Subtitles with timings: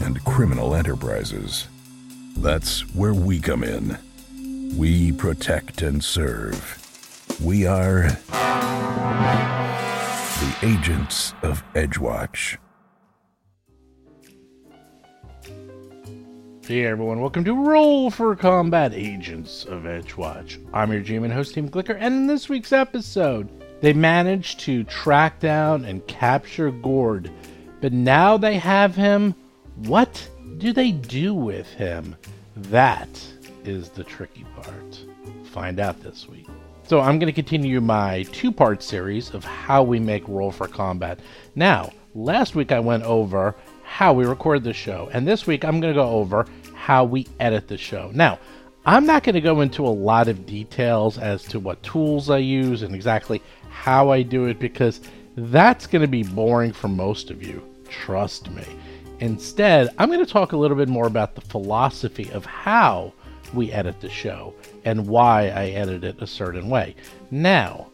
[0.00, 1.68] and criminal enterprises.
[2.36, 3.98] That's where we come in.
[4.76, 6.82] We protect and serve.
[7.42, 8.08] We are
[10.38, 12.58] the agents of Edgewatch.
[16.66, 20.58] Hey everyone, welcome to Roll for Combat Agents of Edgewatch.
[20.74, 23.48] I'm your GM and host Steve Glicker, and in this week's episode,
[23.80, 27.30] they managed to track down and capture Gord,
[27.80, 29.34] but now they have him.
[29.76, 32.16] What do they do with him?
[32.56, 33.08] That
[33.64, 35.04] is the tricky part.
[35.52, 36.46] Find out this week.
[36.84, 41.20] So I'm going to continue my two-part series of how we make Roll for Combat.
[41.54, 45.10] Now, last week I went over how we record the show.
[45.12, 48.10] And this week I'm going to go over how we edit the show.
[48.14, 48.38] Now,
[48.86, 52.38] I'm not going to go into a lot of details as to what tools I
[52.38, 55.00] use and exactly how I do it because
[55.36, 57.62] that's going to be boring for most of you.
[57.90, 58.64] Trust me.
[59.20, 63.12] Instead, I'm going to talk a little bit more about the philosophy of how
[63.54, 66.94] we edit the show and why I edit it a certain way.
[67.30, 67.88] Now,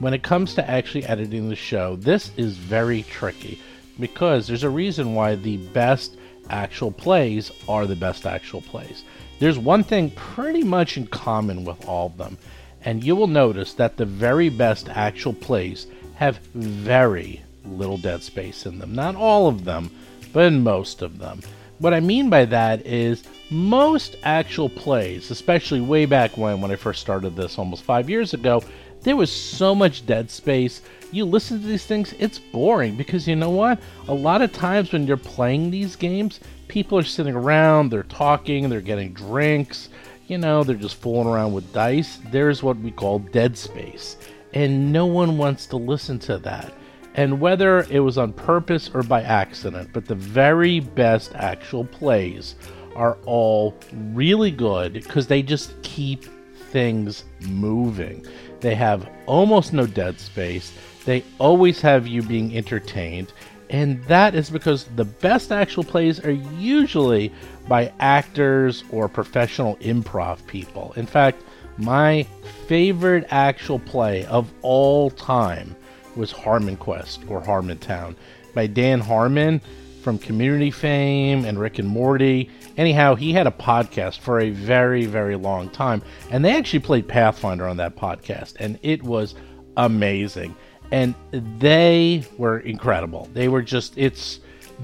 [0.00, 3.60] when it comes to actually editing the show, this is very tricky
[4.00, 6.16] because there's a reason why the best
[6.50, 9.04] actual plays are the best actual plays.
[9.38, 12.36] There's one thing pretty much in common with all of them,
[12.84, 15.86] and you will notice that the very best actual plays
[16.16, 18.94] have very little dead space in them.
[18.94, 19.90] Not all of them,
[20.34, 21.40] but in most of them.
[21.78, 26.76] What I mean by that is most actual plays, especially way back when when I
[26.76, 28.62] first started this almost 5 years ago,
[29.02, 30.82] there was so much dead space.
[31.12, 33.80] You listen to these things, it's boring because you know what?
[34.08, 38.68] A lot of times when you're playing these games, people are sitting around, they're talking,
[38.68, 39.90] they're getting drinks,
[40.26, 42.18] you know, they're just fooling around with dice.
[42.30, 44.16] There's what we call dead space.
[44.54, 46.72] And no one wants to listen to that.
[47.14, 52.56] And whether it was on purpose or by accident, but the very best actual plays
[52.96, 53.74] are all
[54.12, 56.24] really good because they just keep
[56.70, 58.26] things moving.
[58.60, 60.72] They have almost no dead space.
[61.04, 63.32] They always have you being entertained.
[63.70, 67.32] And that is because the best actual plays are usually
[67.68, 70.92] by actors or professional improv people.
[70.96, 71.42] In fact,
[71.76, 72.26] my
[72.66, 75.74] favorite actual play of all time
[76.16, 78.16] was Harmon Quest or Harmon Town
[78.54, 79.60] by Dan Harmon
[80.02, 82.50] from Community fame and Rick and Morty.
[82.76, 87.08] Anyhow, he had a podcast for a very, very long time, and they actually played
[87.08, 89.34] Pathfinder on that podcast, and it was
[89.76, 90.54] amazing.
[90.90, 93.28] And they were incredible.
[93.32, 94.40] They were just, it's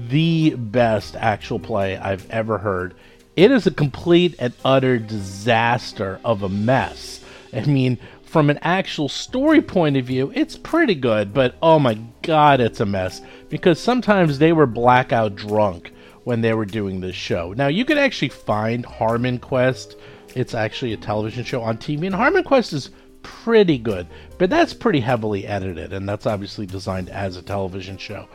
[0.09, 2.95] the best actual play I've ever heard.
[3.35, 7.23] It is a complete and utter disaster of a mess.
[7.53, 7.97] I mean,
[8.31, 12.79] from an actual story point of view, it's pretty good, but oh my god, it's
[12.79, 13.21] a mess.
[13.49, 15.91] Because sometimes they were blackout drunk
[16.23, 17.51] when they were doing this show.
[17.51, 19.97] Now, you can actually find Harmon Quest.
[20.33, 22.91] It's actually a television show on TV, and Harmon Quest is
[23.21, 28.29] pretty good, but that's pretty heavily edited, and that's obviously designed as a television show.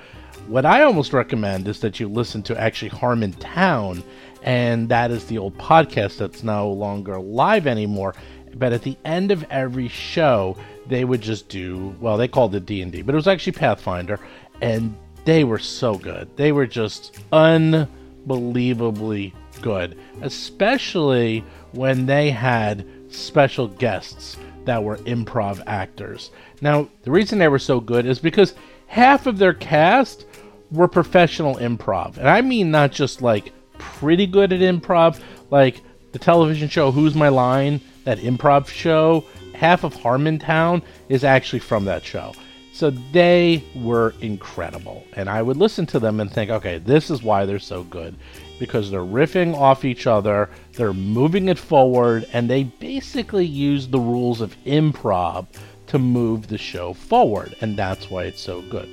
[0.46, 4.04] What I almost recommend is that you listen to actually Harmon Town,
[4.42, 8.14] and that is the old podcast that's no longer live anymore
[8.58, 10.56] but at the end of every show
[10.86, 14.20] they would just do well they called it d&d but it was actually pathfinder
[14.60, 14.96] and
[15.26, 16.34] they were so good.
[16.36, 24.36] They were just unbelievably good especially when they had special guests
[24.66, 26.30] that were improv actors.
[26.60, 28.54] Now the reason they were so good is because
[28.86, 30.26] half of their cast
[30.70, 35.20] were professional improv and i mean not just like pretty good at improv
[35.50, 35.80] like
[36.12, 41.84] the television show who's my line that improv show, half of Harmontown is actually from
[41.84, 42.32] that show.
[42.72, 45.04] So they were incredible.
[45.14, 48.14] And I would listen to them and think, okay, this is why they're so good.
[48.58, 53.98] Because they're riffing off each other, they're moving it forward, and they basically use the
[53.98, 55.46] rules of improv
[55.88, 57.56] to move the show forward.
[57.60, 58.88] And that's why it's so good.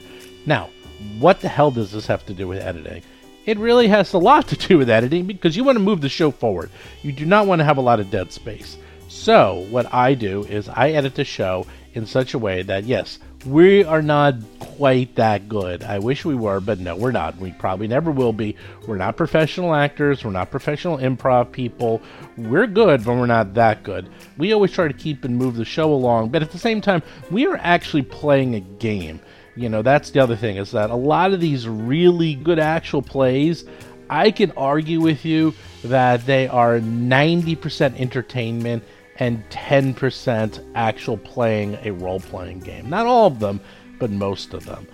[0.46, 0.70] Now,
[1.20, 3.04] what the hell does this have to do with editing?
[3.46, 6.10] It really has a lot to do with editing because you want to move the
[6.10, 6.72] show forward.
[7.02, 8.78] You do not want to have a lot of dead space.
[9.14, 13.20] So, what I do is I edit the show in such a way that, yes,
[13.46, 15.84] we are not quite that good.
[15.84, 17.38] I wish we were, but no, we're not.
[17.38, 18.58] We probably never will be.
[18.86, 20.26] We're not professional actors.
[20.26, 22.02] We're not professional improv people.
[22.38, 24.10] We're good, but we're not that good.
[24.38, 27.02] We always try to keep and move the show along, but at the same time,
[27.30, 29.22] we are actually playing a game.
[29.56, 33.04] You know, that's the other thing is that a lot of these really good actual
[33.04, 33.64] plays,
[34.10, 38.84] I can argue with you that they are 90% entertainment
[39.20, 42.90] and 10% actual playing a role playing game.
[42.90, 43.60] Not all of them,
[44.00, 44.88] but most of them.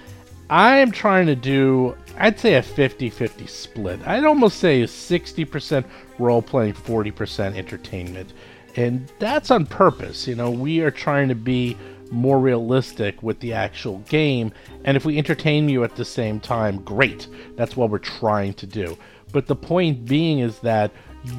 [0.50, 4.00] I am trying to do, I'd say a 50 50 split.
[4.08, 5.86] I'd almost say 60%
[6.18, 8.34] role playing, 40% entertainment.
[8.76, 10.28] And that's on purpose.
[10.28, 11.78] You know, we are trying to be
[12.12, 14.52] more realistic with the actual game.
[14.86, 17.28] And if we entertain you at the same time, great.
[17.56, 18.98] That's what we're trying to do.
[19.32, 20.92] But the point being is that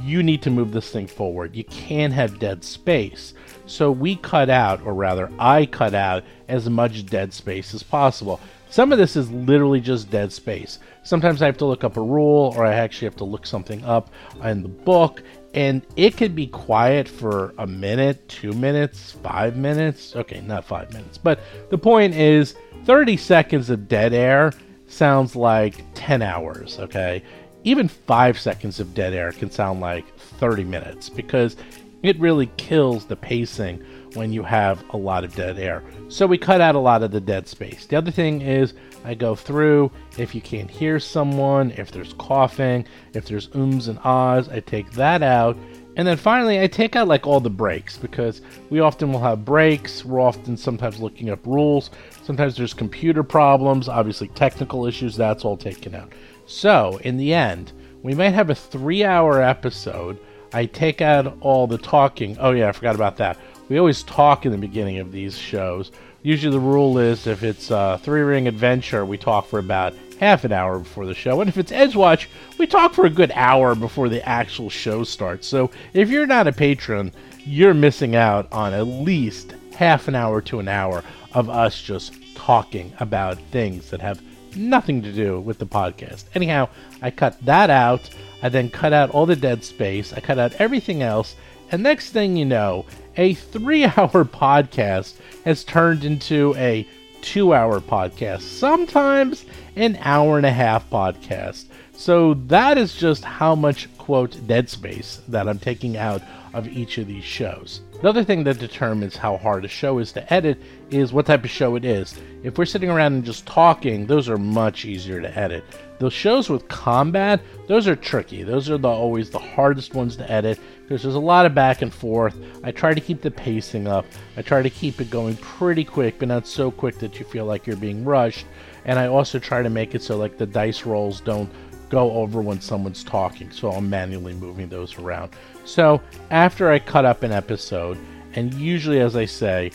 [0.03, 1.55] you need to move this thing forward.
[1.55, 3.35] You can't have dead space.
[3.67, 8.41] So we cut out, or rather, I cut out as much dead space as possible.
[8.69, 10.79] Some of this is literally just dead space.
[11.03, 13.85] Sometimes I have to look up a rule, or I actually have to look something
[13.85, 14.11] up
[14.45, 15.23] in the book,
[15.55, 20.15] and it could be quiet for a minute, two minutes, five minutes.
[20.15, 21.41] Okay, not five minutes, but
[21.71, 22.55] the point is
[22.85, 24.53] 30 seconds of dead air
[24.87, 27.23] sounds like 10 hours, okay?
[27.65, 31.57] Even five seconds of dead air can sound like 30 minutes because
[32.03, 33.85] it really kills the pacing
[34.15, 35.83] when you have a lot of dead air.
[36.09, 37.87] So we cut out a lot of the dead space.
[37.87, 38.75] The other thing is
[39.05, 43.99] I go through if you can't hear someone, if there's coughing, if there's ums and
[44.05, 45.57] ahs, I take that out.
[45.97, 48.41] And then finally, I take out like all the breaks because
[48.71, 50.05] we often will have breaks.
[50.05, 51.91] We're often sometimes looking up rules.
[52.23, 56.13] Sometimes there's computer problems, obviously technical issues, that's all taken out.
[56.53, 57.71] So, in the end,
[58.03, 60.19] we might have a three hour episode.
[60.53, 62.37] I take out all the talking.
[62.41, 63.39] Oh, yeah, I forgot about that.
[63.69, 65.93] We always talk in the beginning of these shows.
[66.23, 70.43] Usually, the rule is if it's a three ring adventure, we talk for about half
[70.43, 71.41] an hour before the show.
[71.41, 72.27] And if it's Edgewatch,
[72.59, 75.47] we talk for a good hour before the actual show starts.
[75.47, 80.41] So, if you're not a patron, you're missing out on at least half an hour
[80.41, 84.21] to an hour of us just talking about things that have
[84.57, 86.25] nothing to do with the podcast.
[86.35, 86.69] Anyhow,
[87.03, 88.09] I cut that out.
[88.43, 90.13] I then cut out all the dead space.
[90.13, 91.37] I cut out everything else.
[91.73, 92.87] And next thing you know,
[93.17, 95.15] a three hour podcast
[95.45, 96.87] has turned into a
[97.23, 99.45] two hour podcast, sometimes
[99.77, 101.67] an hour and a half podcast.
[101.93, 106.23] So that is just how much, quote, dead space that I'm taking out
[106.55, 107.83] of each of these shows.
[108.01, 110.57] Another thing that determines how hard a show is to edit
[110.91, 112.19] is what type of show it is.
[112.43, 115.65] If we're sitting around and just talking, those are much easier to edit.
[115.99, 118.43] The shows with combat, those are tricky.
[118.43, 121.83] Those are the, always the hardest ones to edit because there's a lot of back
[121.83, 122.35] and forth.
[122.65, 124.07] I try to keep the pacing up.
[124.35, 127.45] I try to keep it going pretty quick, but not so quick that you feel
[127.45, 128.47] like you're being rushed.
[128.87, 131.51] And I also try to make it so like the dice rolls don't
[131.91, 135.33] go over when someone's talking, so I'm manually moving those around.
[135.71, 136.01] So
[136.33, 137.97] after I cut up an episode,
[138.35, 139.71] and usually, as I say,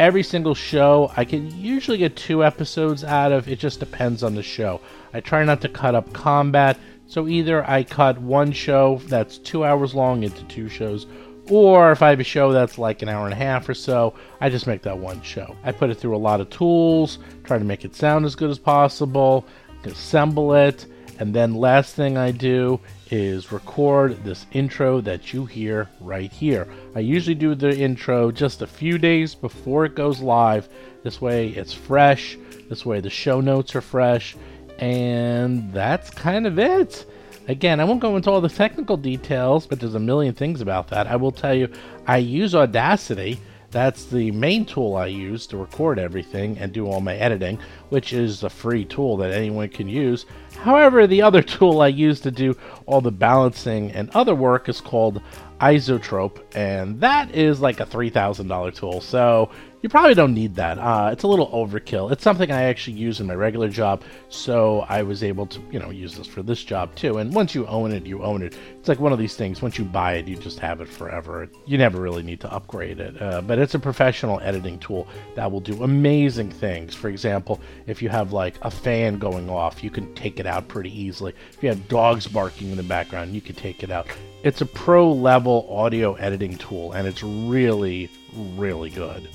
[0.00, 3.46] every single show I can usually get two episodes out of.
[3.46, 4.80] It just depends on the show.
[5.14, 9.64] I try not to cut up combat, so either I cut one show that's two
[9.64, 11.06] hours long into two shows,
[11.48, 14.14] or if I have a show that's like an hour and a half or so,
[14.40, 15.54] I just make that one show.
[15.62, 18.50] I put it through a lot of tools, try to make it sound as good
[18.50, 19.46] as possible,
[19.84, 20.86] assemble it,
[21.20, 26.66] and then last thing I do is record this intro that you hear right here.
[26.94, 30.68] I usually do the intro just a few days before it goes live.
[31.02, 32.36] This way it's fresh.
[32.68, 34.36] This way the show notes are fresh.
[34.78, 37.06] And that's kind of it.
[37.48, 40.88] Again, I won't go into all the technical details, but there's a million things about
[40.88, 41.06] that.
[41.06, 41.70] I will tell you,
[42.06, 43.40] I use Audacity
[43.76, 47.58] that's the main tool I use to record everything and do all my editing,
[47.90, 50.24] which is a free tool that anyone can use.
[50.54, 52.56] However, the other tool I use to do
[52.86, 55.20] all the balancing and other work is called
[55.60, 59.02] iZotope, and that is like a $3,000 tool.
[59.02, 59.50] So
[59.86, 60.80] you probably don't need that.
[60.80, 62.10] Uh, it's a little overkill.
[62.10, 65.78] It's something I actually use in my regular job, so I was able to, you
[65.78, 67.18] know, use this for this job too.
[67.18, 68.58] And once you own it, you own it.
[68.80, 69.62] It's like one of these things.
[69.62, 71.48] Once you buy it, you just have it forever.
[71.66, 73.22] You never really need to upgrade it.
[73.22, 76.92] Uh, but it's a professional editing tool that will do amazing things.
[76.92, 80.66] For example, if you have like a fan going off, you can take it out
[80.66, 81.32] pretty easily.
[81.52, 84.08] If you have dogs barking in the background, you can take it out.
[84.42, 89.28] It's a pro level audio editing tool, and it's really, really good.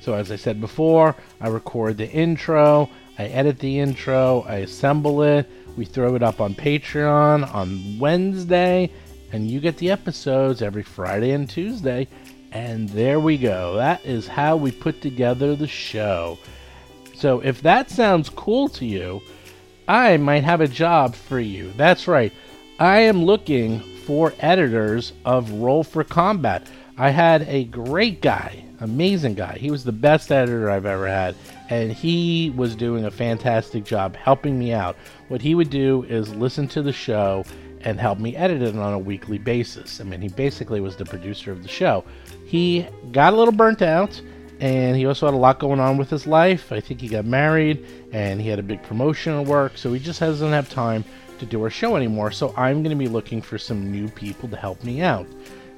[0.00, 2.88] So, as I said before, I record the intro,
[3.18, 8.90] I edit the intro, I assemble it, we throw it up on Patreon on Wednesday,
[9.32, 12.08] and you get the episodes every Friday and Tuesday.
[12.52, 13.76] And there we go.
[13.76, 16.38] That is how we put together the show.
[17.14, 19.20] So if that sounds cool to you,
[19.86, 21.72] I might have a job for you.
[21.76, 22.32] That's right.
[22.78, 26.66] I am looking for editors of Roll for Combat.
[26.96, 29.56] I had a great guy, amazing guy.
[29.58, 31.34] He was the best editor I've ever had,
[31.68, 34.96] and he was doing a fantastic job helping me out.
[35.28, 37.44] What he would do is listen to the show
[37.82, 40.00] and help me edit it on a weekly basis.
[40.00, 42.04] I mean, he basically was the producer of the show.
[42.44, 44.20] He got a little burnt out,
[44.60, 46.72] and he also had a lot going on with his life.
[46.72, 49.98] I think he got married, and he had a big promotion at work, so he
[49.98, 51.04] just doesn't have time
[51.38, 52.30] to do our show anymore.
[52.30, 55.26] So I'm going to be looking for some new people to help me out.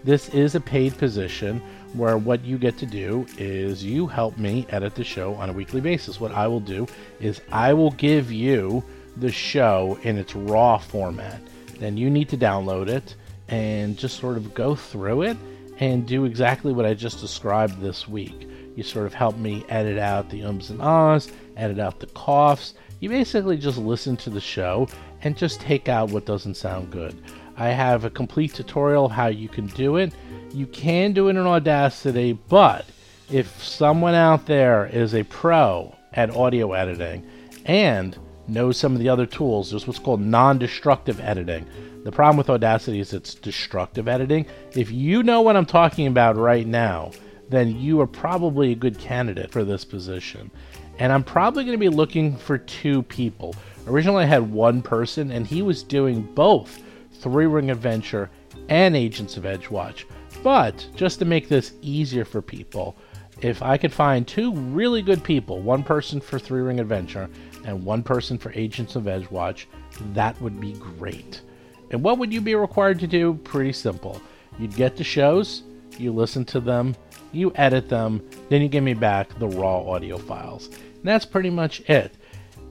[0.05, 4.67] This is a paid position where what you get to do is you help me
[4.71, 6.19] edit the show on a weekly basis.
[6.19, 6.89] What I will do
[7.21, 8.83] is I will give you
[9.17, 11.41] the show in its raw format.
[11.79, 13.15] Then you need to download it
[13.47, 15.37] and just sort of go through it
[15.79, 18.49] and do exactly what I just described this week.
[18.75, 22.75] You sort of help me edit out the ums and ahs, edit out the coughs.
[22.99, 24.89] You basically just listen to the show
[25.23, 27.17] and just take out what doesn't sound good.
[27.57, 30.13] I have a complete tutorial how you can do it.
[30.53, 32.87] You can do it in Audacity, but
[33.31, 37.27] if someone out there is a pro at audio editing
[37.65, 38.19] and
[38.49, 41.67] knows some of the other tools, there's what's called non destructive editing.
[42.05, 44.47] The problem with Audacity is it's destructive editing.
[44.75, 47.13] If you know what I'm talking about right now,
[47.49, 50.51] then you are probably a good candidate for this position.
[50.99, 53.55] And I'm probably going to be looking for two people.
[53.87, 56.83] Originally, I had one person, and he was doing both
[57.23, 58.29] Three Ring Adventure
[58.69, 60.05] and Agents of Edgewatch.
[60.43, 62.97] But just to make this easier for people,
[63.41, 67.31] if I could find two really good people, one person for Three Ring Adventure
[67.65, 69.67] and one person for Agents of Edgewatch,
[70.15, 71.43] that would be great.
[71.91, 73.35] And what would you be required to do?
[73.45, 74.21] Pretty simple.
[74.59, 75.63] You'd get the shows,
[75.99, 76.97] you listen to them,
[77.31, 80.67] you edit them, then you give me back the raw audio files.
[80.67, 82.17] And that's pretty much it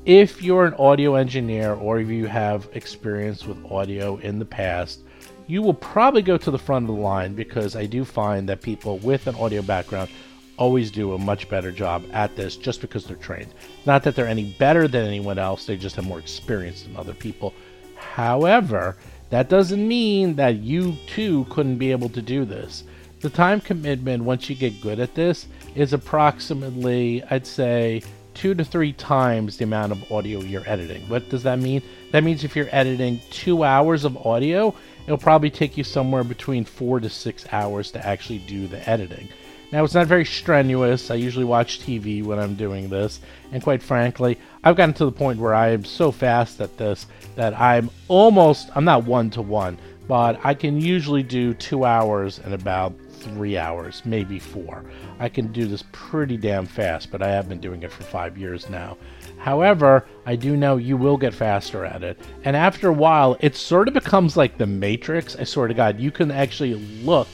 [0.06, 5.02] if you're an audio engineer or if you have experience with audio in the past,
[5.46, 8.62] you will probably go to the front of the line because I do find that
[8.62, 10.10] people with an audio background
[10.58, 13.54] always do a much better job at this just because they're trained.
[13.86, 17.14] Not that they're any better than anyone else, they just have more experience than other
[17.14, 17.54] people.
[17.96, 18.98] However,
[19.30, 22.86] that doesn't mean that you too couldn't be able to do this.
[23.20, 28.02] The time commitment once you get good at this is approximately, I'd say,
[28.34, 31.02] two to three times the amount of audio you're editing.
[31.10, 31.82] What does that mean?
[32.12, 36.66] That means if you're editing two hours of audio, it'll probably take you somewhere between
[36.66, 39.28] four to six hours to actually do the editing.
[39.72, 41.10] Now, it's not very strenuous.
[41.10, 43.22] I usually watch TV when I'm doing this,
[43.54, 47.08] and quite frankly, I've gotten to the point where I am so fast at this
[47.36, 49.78] that I'm almost, I'm not one to one,
[50.10, 54.84] but I can usually do two hours in about three hours, maybe four.
[55.20, 58.38] I can do this pretty damn fast, but I have been doing it for five
[58.38, 58.98] years now.
[59.38, 62.20] However, I do know you will get faster at it.
[62.44, 65.36] And after a while, it sort of becomes like the Matrix.
[65.36, 67.28] I swear to God, you can actually look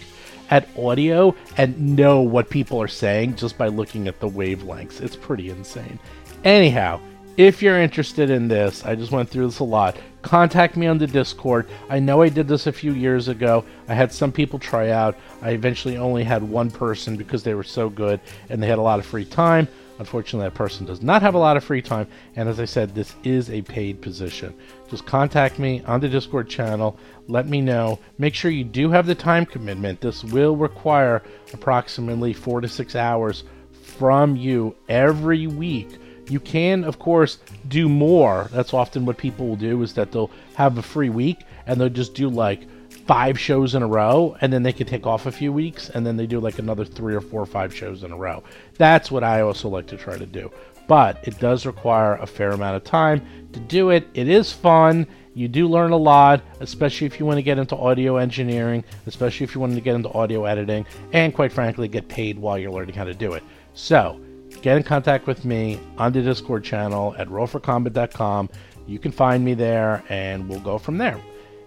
[0.49, 5.01] at audio and know what people are saying just by looking at the wavelengths.
[5.01, 5.99] It's pretty insane.
[6.43, 7.01] Anyhow,
[7.37, 9.95] if you're interested in this, I just went through this a lot.
[10.23, 11.69] Contact me on the Discord.
[11.87, 13.63] I know I did this a few years ago.
[13.87, 15.15] I had some people try out.
[15.43, 18.81] I eventually only had one person because they were so good and they had a
[18.81, 19.67] lot of free time.
[19.99, 22.07] Unfortunately, that person does not have a lot of free time.
[22.35, 24.55] And as I said, this is a paid position.
[24.89, 26.97] Just contact me on the Discord channel.
[27.27, 27.99] Let me know.
[28.17, 30.01] Make sure you do have the time commitment.
[30.01, 31.21] This will require
[31.53, 38.49] approximately four to six hours from you every week you can, of course, do more.
[38.51, 41.89] That's often what people will do is that they'll have a free week and they'll
[41.89, 42.67] just do like
[43.05, 46.05] five shows in a row and then they can take off a few weeks and
[46.05, 48.43] then they do like another three or four or five shows in a row.
[48.77, 50.51] That's what I also like to try to do.
[50.87, 54.07] But it does require a fair amount of time to do it.
[54.13, 55.07] It is fun.
[55.33, 59.43] You do learn a lot, especially if you want to get into audio engineering, especially
[59.43, 62.71] if you want to get into audio editing, and quite frankly, get paid while you're
[62.71, 63.43] learning how to do it.
[63.73, 64.19] So,
[64.61, 68.49] get in contact with me on the Discord channel at rollforcombat.com.
[68.85, 71.21] You can find me there and we'll go from there.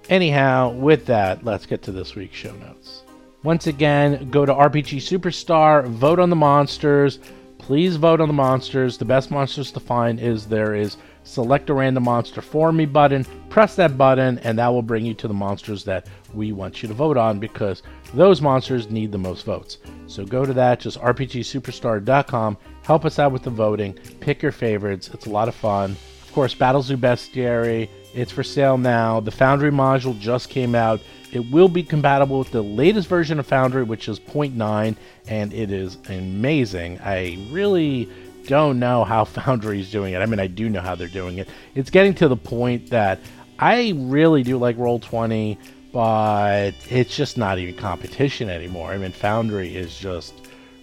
[0.09, 3.05] Anyhow, with that, let's get to this week's show notes.
[3.43, 7.21] Once again, go to RPG Superstar, vote on the monsters.
[7.59, 8.99] Please vote on the monsters.
[8.99, 13.25] The best monsters to find is there is select a random monster for me button.
[13.49, 16.89] Press that button, and that will bring you to the monsters that we want you
[16.89, 17.83] to vote on because
[18.15, 19.79] those monsters need the most votes.
[20.07, 22.57] So go to that, just rpgsuperstar.com.
[22.83, 23.95] Help us out with the voting.
[24.21, 25.11] Pick your favorites.
[25.13, 25.97] It's a lot of fun.
[26.23, 27.89] Of course, Battle Bestiary.
[28.15, 29.21] It's for sale now.
[29.21, 31.01] The Foundry module just came out.
[31.33, 34.97] It will be compatible with the latest version of Foundry, which is 0.9,
[35.29, 36.99] and it is amazing.
[37.01, 38.09] I really
[38.47, 40.19] don't know how Foundry is doing it.
[40.19, 41.49] I mean, I do know how they're doing it.
[41.75, 43.21] It's getting to the point that
[43.59, 45.59] I really do like Roll20,
[45.93, 48.91] but it's just not even competition anymore.
[48.91, 50.35] I mean, Foundry is just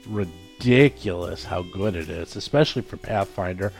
[0.07, 3.71] ridiculous how good it is, especially for Pathfinder.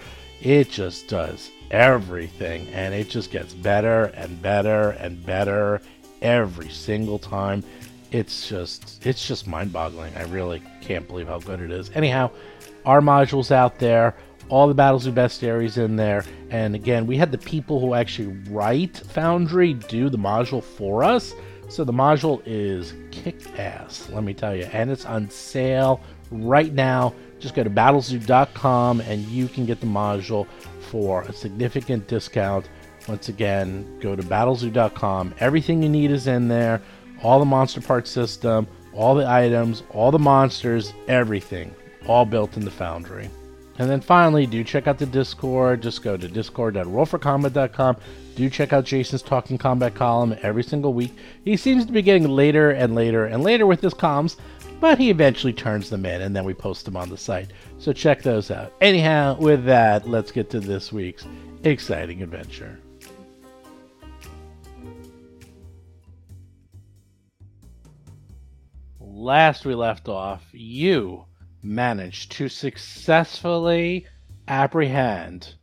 [0.42, 5.82] It just does everything, and it just gets better and better and better
[6.22, 7.64] every single time.
[8.12, 10.16] It's just it's just mind-boggling.
[10.16, 11.92] I really can't believe how good it is.
[11.94, 12.32] Anyhow,
[12.86, 14.16] our modules out there,
[14.50, 18.98] all the Battlezoo Bestiaries in there, and again, we had the people who actually write
[18.98, 21.34] Foundry do the module for us.
[21.70, 26.02] So the module is kick ass, let me tell you, and it's on sale
[26.32, 27.14] right now.
[27.40, 30.48] Just go to battlezoo.com and you can get the module
[30.90, 32.70] for a significant discount.
[33.08, 35.34] Once again, go to battlezoo.com.
[35.40, 36.82] Everything you need is in there.
[37.22, 41.74] All the monster part system, all the items, all the monsters, everything.
[42.08, 43.30] All built in the Foundry.
[43.80, 45.82] And then finally, do check out the Discord.
[45.82, 47.98] Just go to discord.rollforcombat.com.
[48.36, 51.16] Do check out Jason's Talking Combat column every single week.
[51.46, 54.38] He seems to be getting later and later and later with his comms,
[54.80, 57.52] but he eventually turns them in and then we post them on the site.
[57.78, 58.74] So check those out.
[58.82, 61.26] Anyhow, with that, let's get to this week's
[61.64, 62.80] exciting adventure.
[69.00, 71.27] Last we left off, you
[71.68, 74.06] managed to successfully
[74.48, 75.56] apprehend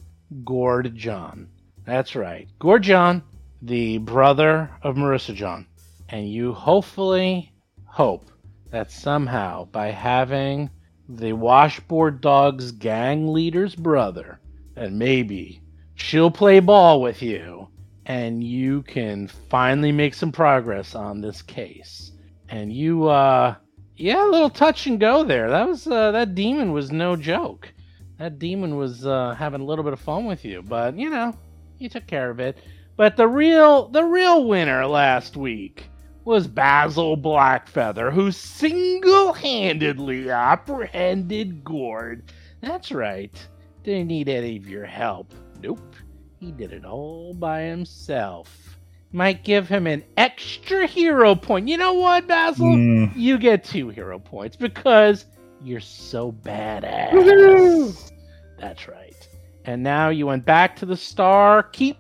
[0.45, 1.49] Gord John.
[1.85, 3.23] That's right, Gord John,
[3.63, 5.67] the brother of Marissa John.
[6.09, 7.53] And you hopefully
[7.85, 8.31] hope
[8.71, 10.71] that somehow by having
[11.09, 14.41] the washboard dog's gang leader's brother,
[14.75, 15.63] that maybe
[15.95, 17.69] she'll play ball with you
[18.07, 22.13] and you can finally make some progress on this case.
[22.49, 23.55] And you, uh,
[23.97, 25.51] yeah, a little touch and go there.
[25.51, 27.73] That was, uh, that demon was no joke.
[28.19, 31.35] That demon was, uh, having a little bit of fun with you, but, you know,
[31.79, 32.59] you took care of it.
[32.97, 35.91] But the real, the real winner last week
[36.25, 42.33] was Basil Blackfeather, who single handedly apprehended Gord.
[42.61, 43.35] That's right,
[43.83, 45.35] didn't need any of your help.
[45.61, 45.97] Nope,
[46.39, 48.79] he did it all by himself.
[49.15, 51.69] Might give him an extra hero point.
[51.69, 52.67] You know what, Basil?
[52.67, 53.13] Mm.
[53.15, 55.27] You get two hero points because
[55.63, 57.13] you're so badass.
[57.13, 58.11] Woohoo!
[58.59, 59.29] That's right.
[59.67, 61.99] And now you went back to the Star Keep,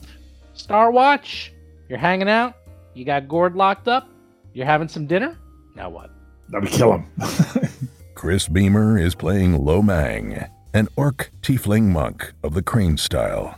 [0.54, 1.52] Star Watch.
[1.88, 2.56] You're hanging out.
[2.94, 4.08] You got Gord locked up.
[4.52, 5.38] You're having some dinner.
[5.76, 6.10] Now what?
[6.50, 7.06] Let me kill him.
[8.16, 13.56] Chris Beamer is playing Lomang, an orc tiefling monk of the crane style.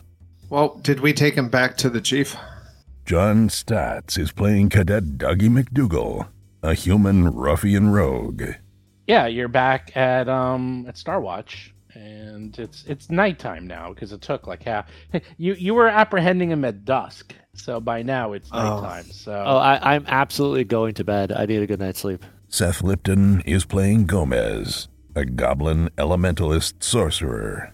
[0.51, 2.37] Well, did we take him back to the chief?
[3.11, 6.27] John Statz is playing Cadet Dougie McDougal,
[6.61, 8.43] a human ruffian rogue.
[9.07, 14.19] Yeah, you're back at um at Star Watch, and it's it's nighttime now because it
[14.19, 14.87] took like half.
[15.37, 18.81] You you were apprehending him at dusk, so by now it's Oh.
[18.81, 19.05] nighttime.
[19.05, 21.31] So Oh, I, I'm absolutely going to bed.
[21.31, 22.25] I need a good night's sleep.
[22.49, 27.73] Seth Lipton is playing Gomez, a goblin elementalist sorcerer.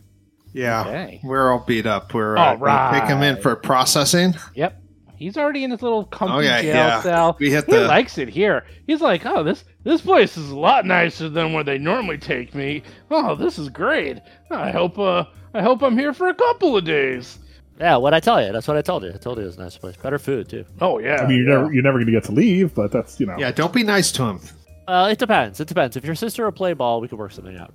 [0.54, 1.22] Yeah, Okay.
[1.24, 2.14] we're all beat up.
[2.14, 2.56] We're All uh,
[2.92, 4.36] gonna take him in for processing.
[4.54, 4.82] Yep.
[5.24, 7.02] He's already in his little comfy Okay, jail yeah.
[7.02, 7.38] cell.
[7.40, 8.66] We hit he the- likes it here.
[8.88, 12.54] He's like, oh, this this place is a lot nicer than where they normally take
[12.54, 12.84] me.
[13.12, 14.20] Oh, this is great.
[14.52, 17.40] I hope uh I hope I'm here for a couple of days.
[17.80, 18.52] Yeah, what I tell you?
[18.52, 19.10] That's what I told you.
[19.14, 19.96] I told you it was a nice place.
[19.98, 20.64] Better food too.
[20.82, 21.18] Oh yeah.
[21.18, 21.58] I mean, you're yeah.
[21.62, 23.36] never you're never gonna get to leave, but that's you know.
[23.38, 24.40] Yeah, don't be nice to him.
[24.88, 25.60] Uh, it depends.
[25.60, 25.96] It depends.
[25.96, 27.74] If your sister will play ball, we could work something out.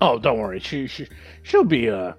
[0.00, 0.58] Oh, don't worry.
[0.60, 1.06] She she
[1.44, 2.12] she'll be uh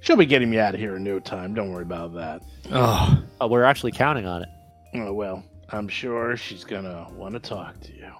[0.00, 1.54] she'll be getting me out of here in no time.
[1.54, 2.42] Don't worry about that.
[2.72, 4.48] Oh, Uh, we're actually counting on it.
[4.94, 8.10] Oh well, I'm sure she's gonna want to talk to you.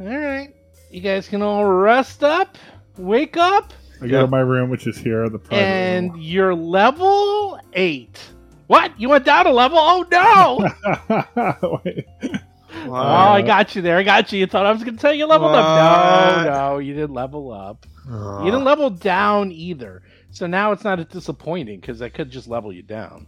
[0.00, 0.52] All right,
[0.90, 2.56] you guys can all rest up,
[2.98, 6.20] wake up, I go to my room, which is here, the private and room.
[6.22, 8.20] you're level eight.
[8.66, 8.98] What?
[8.98, 9.78] You went down a level?
[9.78, 11.80] Oh no!
[11.84, 12.06] Wait.
[12.86, 13.98] oh, I got you there.
[13.98, 14.38] I got you.
[14.40, 16.44] You thought I was gonna tell you leveled up?
[16.46, 17.86] No, no, you didn't level up.
[18.10, 18.40] Oh.
[18.40, 20.02] You didn't level down either.
[20.34, 23.26] So now it's not as disappointing because I could just level you down.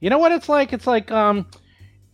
[0.00, 0.72] You know what it's like?
[0.72, 1.46] It's like um,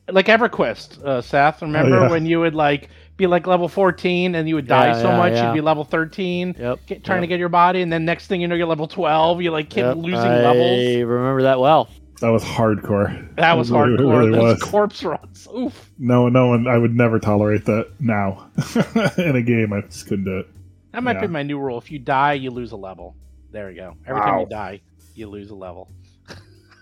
[0.08, 1.60] like EverQuest, uh, Seth.
[1.60, 2.10] Remember Oh, yeah.
[2.10, 5.16] when you would like be like level fourteen and you would die Yeah, so yeah,
[5.18, 5.48] much yeah.
[5.48, 6.78] you'd be level thirteen, Yep.
[6.86, 9.42] get, trying to get your body, and then next thing you know you're level twelve.
[9.42, 10.96] You like keep Yep, losing I levels.
[11.04, 11.88] remember that well.
[12.20, 13.34] That was hardcore.
[13.36, 14.18] That was It really- it hardcore.
[14.18, 14.62] really Those was.
[14.70, 15.48] corpse runs.
[15.56, 15.90] Oof.
[15.98, 16.66] No, no one.
[16.68, 18.50] I would never tolerate that now
[19.18, 19.72] in a game.
[19.72, 20.48] I just couldn't do it.
[20.92, 21.78] That might be my new rule.
[21.78, 23.14] If you die, you lose a level.
[23.50, 23.94] There we go.
[24.06, 24.80] Every time you die,
[25.14, 25.90] you lose a level.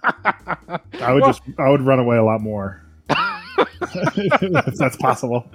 [0.02, 1.42] I would Well, just.
[1.58, 2.82] I would run away a lot more.
[3.08, 5.48] if that's possible.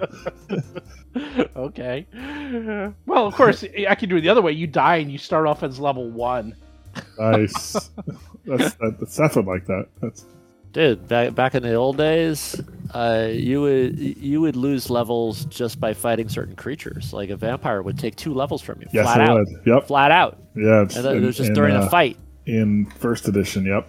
[1.56, 2.06] okay.
[3.06, 4.52] Well, of course, I can do it the other way.
[4.52, 6.54] You die and you start off as level one.
[7.18, 7.72] Nice.
[8.44, 9.86] That's that, Seth would like that.
[10.00, 10.26] That's
[10.72, 12.58] Dude, back back in the old days,
[12.94, 17.12] uh, you would you would lose levels just by fighting certain creatures.
[17.12, 19.48] Like a vampire would take two levels from you, yes, flat it out, would.
[19.66, 19.86] Yep.
[19.86, 20.82] flat out, Yeah.
[20.82, 22.16] It's and that- it was just in, during uh, a fight.
[22.46, 23.66] in first edition.
[23.66, 23.86] Yep.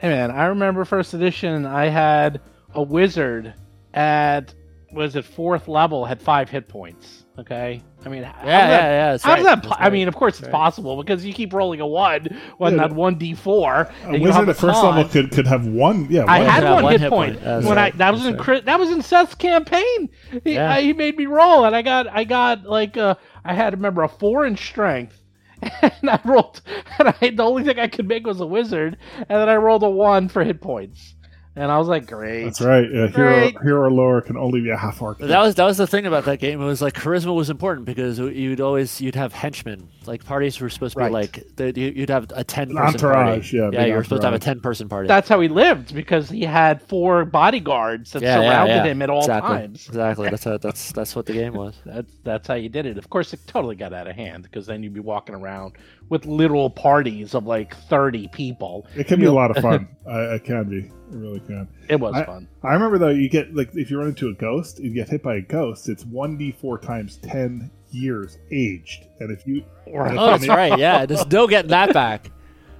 [0.00, 1.64] Hey man, I remember first edition.
[1.64, 2.40] I had
[2.74, 3.54] a wizard
[3.94, 4.52] at
[4.92, 7.19] was it fourth level had five hit points.
[7.38, 9.10] Okay, I mean, how Yeah, does yeah, that, yeah.
[9.12, 9.62] That's how does that?
[9.62, 10.52] that's po- I mean, of course it's Right.
[10.52, 13.88] possible because you keep rolling a one when Yeah, that one d four.
[14.04, 14.96] A you wizard at first con.
[14.96, 16.06] level could, could have one.
[16.10, 16.24] Yeah.
[16.28, 17.44] I had one, one hit, hit point, point.
[17.44, 20.10] That's when I that was in That's Chris, that was in Seth's campaign.
[20.44, 20.70] He, Yeah.
[20.70, 23.14] I- he made me roll, and I got I got like uh,
[23.44, 25.18] I had remember a four in strength,
[25.82, 26.60] and I rolled,
[26.98, 29.82] and I the only thing I could make was a wizard, and then I rolled
[29.84, 31.14] a one for hit points,
[31.56, 32.44] and I was like, great.
[32.44, 32.84] That's right.
[32.90, 33.56] Yeah, hero, Great.
[33.62, 35.18] hero lore can only be a half orc.
[35.18, 36.60] That was that was the thing about that game.
[36.60, 39.88] It was like charisma was important because you'd always you'd have henchmen.
[40.06, 41.08] Like parties were supposed to Right.
[41.08, 43.56] be like they- you- you'd have a ten An person entourage, party.
[43.56, 45.08] yeah, yeah, you were supposed to have a ten person party.
[45.08, 48.84] That's how he lived because he had four bodyguards that yeah, yeah, surrounded yeah.
[48.84, 49.56] him at all exactly.
[49.58, 49.88] times.
[49.88, 50.30] Exactly.
[50.30, 51.74] That's how, that's that's what the game was.
[51.84, 52.96] That's that's how you did it.
[52.96, 55.72] Of course, it totally got out of hand because then you'd be walking around
[56.08, 58.86] with literal parties of like thirty people.
[58.96, 59.88] It can be a lot of fun.
[60.08, 60.90] I, it can be.
[61.10, 61.68] It really can.
[61.88, 62.48] It was I- fun.
[62.62, 65.22] I remember though, you get like if you run into a ghost, you get hit
[65.22, 65.88] by a ghost.
[65.88, 70.16] It's one d four times ten years aged, and if you Right.
[70.16, 70.78] Oh, that's right.
[70.78, 72.30] Yeah, there's no getting that back.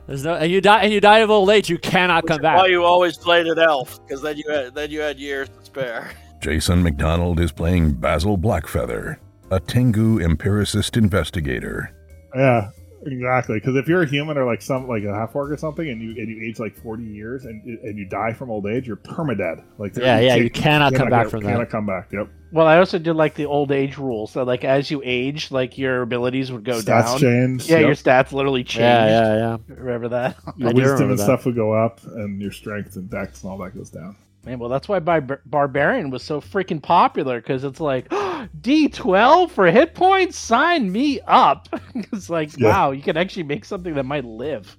[0.06, 1.68] There's no, and you die, and you die of old age.
[1.68, 2.56] You cannot come back.
[2.58, 4.00] Why you always played an elf?
[4.06, 6.10] Because then you had then you had years to spare.
[6.40, 9.18] Jason McDonald is playing Basil Blackfeather,
[9.50, 11.92] a Tengu empiricist investigator.
[12.34, 12.70] yeah,
[13.06, 13.56] exactly.
[13.56, 16.00] Because if you're a human or like some like a half orc or something, and
[16.00, 18.96] you and you age like forty years and and you die from old age, you're
[18.96, 19.62] permadead.
[19.78, 21.70] Like Yeah, yeah, you cannot come back go- from cannot that.
[21.70, 22.12] come back.
[22.12, 22.28] Yep.
[22.52, 24.26] Well, I also did like the old age rule.
[24.26, 27.18] So like as you age, like your abilities would go Stats down.
[27.20, 27.68] change.
[27.68, 27.86] Yeah, yep.
[27.86, 28.80] your stats literally changed.
[28.80, 29.36] Yeah, yeah,
[29.68, 29.74] yeah.
[29.76, 30.36] Remember that?
[30.56, 31.22] your I wisdom and that.
[31.24, 34.16] stuff would go up, and your strength and dex and all that goes down.
[34.44, 38.08] Man, well, that's why Bar- Barbarian was so freaking popular because it's like
[38.60, 40.38] D12 for hit points.
[40.38, 41.68] Sign me up.
[41.94, 42.68] it's like Yeah.
[42.68, 44.76] wow, you can actually make something that might live.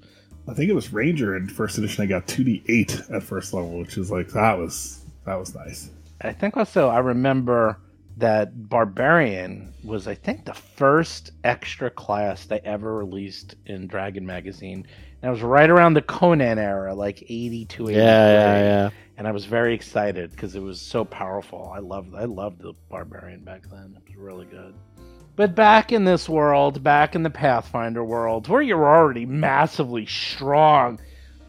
[0.47, 2.03] I think it was Ranger in first edition.
[2.03, 5.53] I got two d eight at first level, which is like that was that was
[5.53, 5.91] nice.
[6.21, 7.77] I think also I remember
[8.17, 14.85] that Barbarian was I think the first extra class they ever released in Dragon magazine.
[15.21, 17.95] And it was right around the Conan era, like 82, 83.
[17.95, 18.89] Yeah, yeah, yeah.
[19.17, 21.71] And I was very excited because it was so powerful.
[21.73, 23.97] I loved I loved the Barbarian back then.
[23.97, 24.73] It was really good.
[25.35, 30.99] But back in this world, back in the Pathfinder world, where you're already massively strong,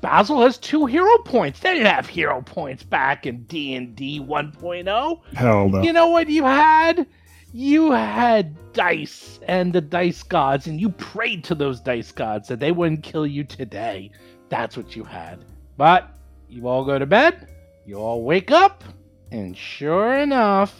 [0.02, 1.60] Basil has two hero points.
[1.60, 5.20] They didn't have hero points back in D and D 1.0.
[5.34, 5.80] Hell no.
[5.80, 7.06] You know what you had?
[7.54, 12.58] You had dice and the dice gods, and you prayed to those dice gods that
[12.58, 14.10] they wouldn't kill you today.
[14.48, 15.44] That's what you had.
[15.76, 16.10] But
[16.48, 17.48] you all go to bed,
[17.86, 18.82] you all wake up,
[19.30, 20.74] and sure enough,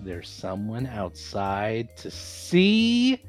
[0.00, 3.22] there's someone outside to see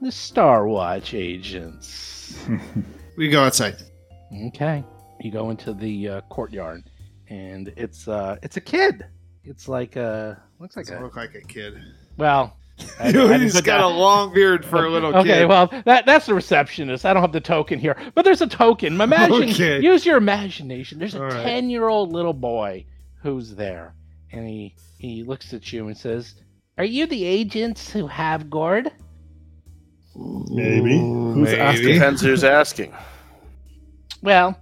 [0.00, 2.38] the Star Watch agents.
[3.16, 3.76] We go outside.
[4.48, 4.84] Okay.
[5.20, 6.82] You go into the uh, courtyard,
[7.28, 9.06] and it's uh, it's a kid.
[9.44, 11.74] It's like a looks like Doesn't a look like a kid.
[12.16, 12.56] well.
[13.00, 15.46] I- I didn't He's put got a long beard for a little okay, kid.
[15.48, 17.06] well that that's the receptionist.
[17.06, 19.00] I don't have the token here, but there's a token.
[19.00, 19.80] Imagine, Okay.
[19.80, 20.98] use your imagination.
[20.98, 21.42] There's a All right.
[21.42, 22.84] ten year old little boy
[23.22, 23.94] who's there,
[24.30, 26.34] and he he looks at you and says,
[26.76, 28.92] "Are you the agents who have Gord?"
[30.14, 30.98] Maybe.
[30.98, 31.60] Who's maybe.
[31.60, 31.94] asking?
[31.94, 32.92] Depends who's asking.
[34.26, 34.58] Well,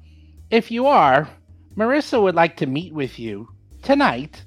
[0.51, 1.27] if you are,
[1.75, 3.49] Marissa would like to meet with you
[3.83, 4.45] tonight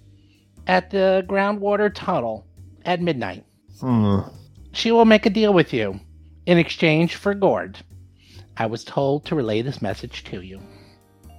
[0.67, 2.45] at the groundwater tunnel
[2.85, 3.43] at midnight.
[3.81, 4.19] Hmm.
[4.73, 5.99] She will make a deal with you
[6.45, 7.79] in exchange for Gord.
[8.57, 10.61] I was told to relay this message to you.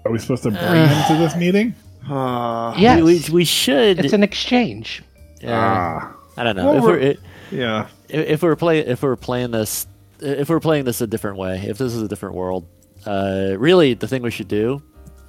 [0.05, 1.73] Are we supposed to bring him to this meeting?
[2.11, 4.01] Uh, Yes, We, we, we should.
[4.01, 5.05] it's an exchange.
[5.41, 6.67] yeah, Ah, I don't know.
[6.67, 7.17] Well, if we're-
[7.53, 7.87] we're, yeah.
[8.09, 9.87] if, if we're playing if we're playing this
[10.19, 12.67] if we're playing this a different way if this is a different world
[13.07, 14.83] uh, really the thing we should do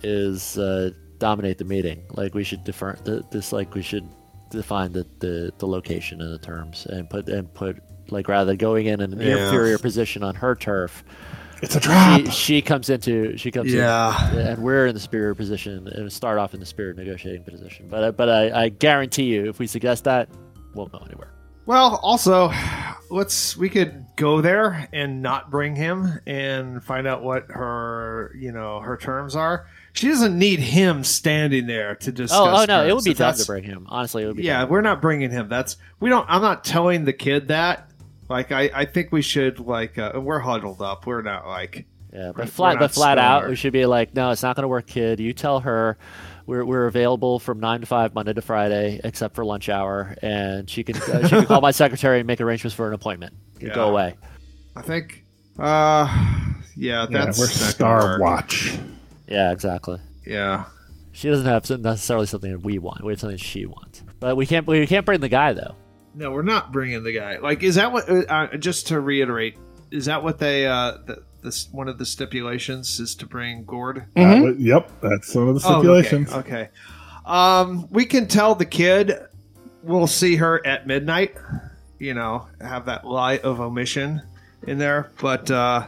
[0.03, 4.07] is uh, dominate the meeting like we should defer the, this like we should
[4.49, 7.77] define the, the, the location and the terms and put and put
[8.09, 9.45] like rather than going in an Yeah.
[9.45, 11.03] inferior position on her turf
[11.61, 12.21] it's a trap.
[12.25, 14.31] she, she comes into she comes Yeah.
[14.31, 17.87] in and we're in the superior position and start off in the superior negotiating position
[17.89, 21.31] but I- but I, I guarantee you if we suggest that we won't go anywhere
[21.69, 22.51] Well, also,
[23.11, 28.51] let's we could go there and not bring him and find out what her you
[28.51, 29.67] know her terms are.
[29.93, 32.39] She doesn't need him standing there to discuss.
[32.39, 33.85] Oh, oh no, it would be If dumb to bring him.
[33.87, 34.45] Honestly, it would be.
[34.45, 35.47] Yeah, we're not bringing him.
[35.47, 36.25] That's we don't.
[36.27, 37.87] I'm not telling the kid that.
[38.29, 41.05] Like, I, I think we should like uh, we're huddled up.
[41.05, 44.41] We're not like Yeah, but flat, but flat out, we should be like, no, it's
[44.41, 45.19] not going to work, kid.
[45.19, 45.99] You tell her
[46.49, 50.67] we're, we're available from nine to five Monday to Friday, except for lunch hour, and
[50.67, 53.35] she can uh, she can call my secretary and make arrangements for an appointment.
[53.59, 54.15] You Go away.
[54.75, 55.23] I think.
[55.59, 56.07] Uh,
[56.75, 58.19] yeah, Yeah, that's we're Star.
[58.19, 58.77] Watch.
[59.27, 59.99] Yeah, exactly.
[60.25, 60.65] Yeah.
[61.11, 63.03] She doesn't have necessarily something that we want.
[63.03, 64.01] We have something she wants.
[64.19, 65.75] But we can't we can't bring the guy though.
[66.15, 67.37] No, we're not bringing the guy.
[67.37, 68.09] Like, is that what?
[68.09, 69.57] Uh, uh, just to reiterate,
[69.91, 70.65] is that what they?
[70.65, 74.05] Uh, the, this one of the stipulations is to bring Gord.
[74.15, 76.31] That was- yep, that's one of the Oh, stipulations.
[76.33, 76.39] okay.
[76.63, 76.69] okay.
[77.25, 79.13] Um, we can tell the kid
[79.83, 81.35] we'll see her at midnight.
[81.99, 84.21] You know, have that lie of omission
[84.65, 85.87] in there, but uh,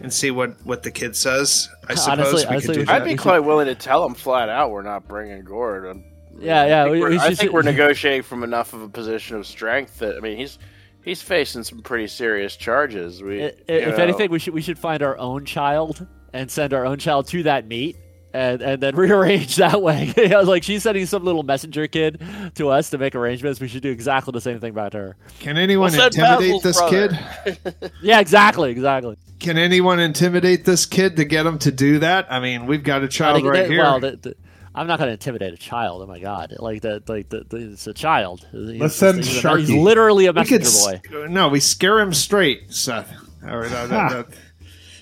[0.00, 1.68] and see what what the kid says.
[1.88, 3.02] I suppose Honestly- we honestly, could do that.
[3.02, 5.86] I'd be quite willing to tell him flat out we're not bringing Gord.
[5.86, 6.04] Um,
[6.38, 8.88] Yeah, yeah, I think, we- we're, we I think we're negotiating from enough of a
[8.88, 10.58] position of strength that I mean he's
[11.04, 13.22] he's facing some pretty serious charges.
[13.22, 16.72] We, I- if know, anything, we should we should find our own child and send
[16.74, 17.96] our own child to that meet.
[18.36, 20.12] And, and then rearrange that way.
[20.16, 22.20] You know, like she's sending some little messenger kid
[22.56, 23.60] to us to make arrangements.
[23.60, 25.14] We should do exactly the same thing about her.
[25.38, 27.18] Can anyone We'll intimidate Basil's this brother.
[27.44, 27.92] kid?
[28.02, 29.16] Yeah, exactly, exactly.
[29.38, 32.26] Can anyone intimidate this kid to get him to do that?
[32.28, 33.82] I mean, we've got a child think right that- here.
[33.82, 34.34] Well, the, the,
[34.74, 36.02] I'm not going to intimidate a child.
[36.02, 36.54] Oh my god!
[36.58, 38.46] Like that, like the, the, it's a child.
[38.50, 39.60] He's Let's just- send he's, a- Sharky.
[39.60, 41.26] he's literally a we could messenger s- boy.
[41.28, 43.12] no, we scare him straight, Seth.
[43.48, 44.26] All right, uh, that- that-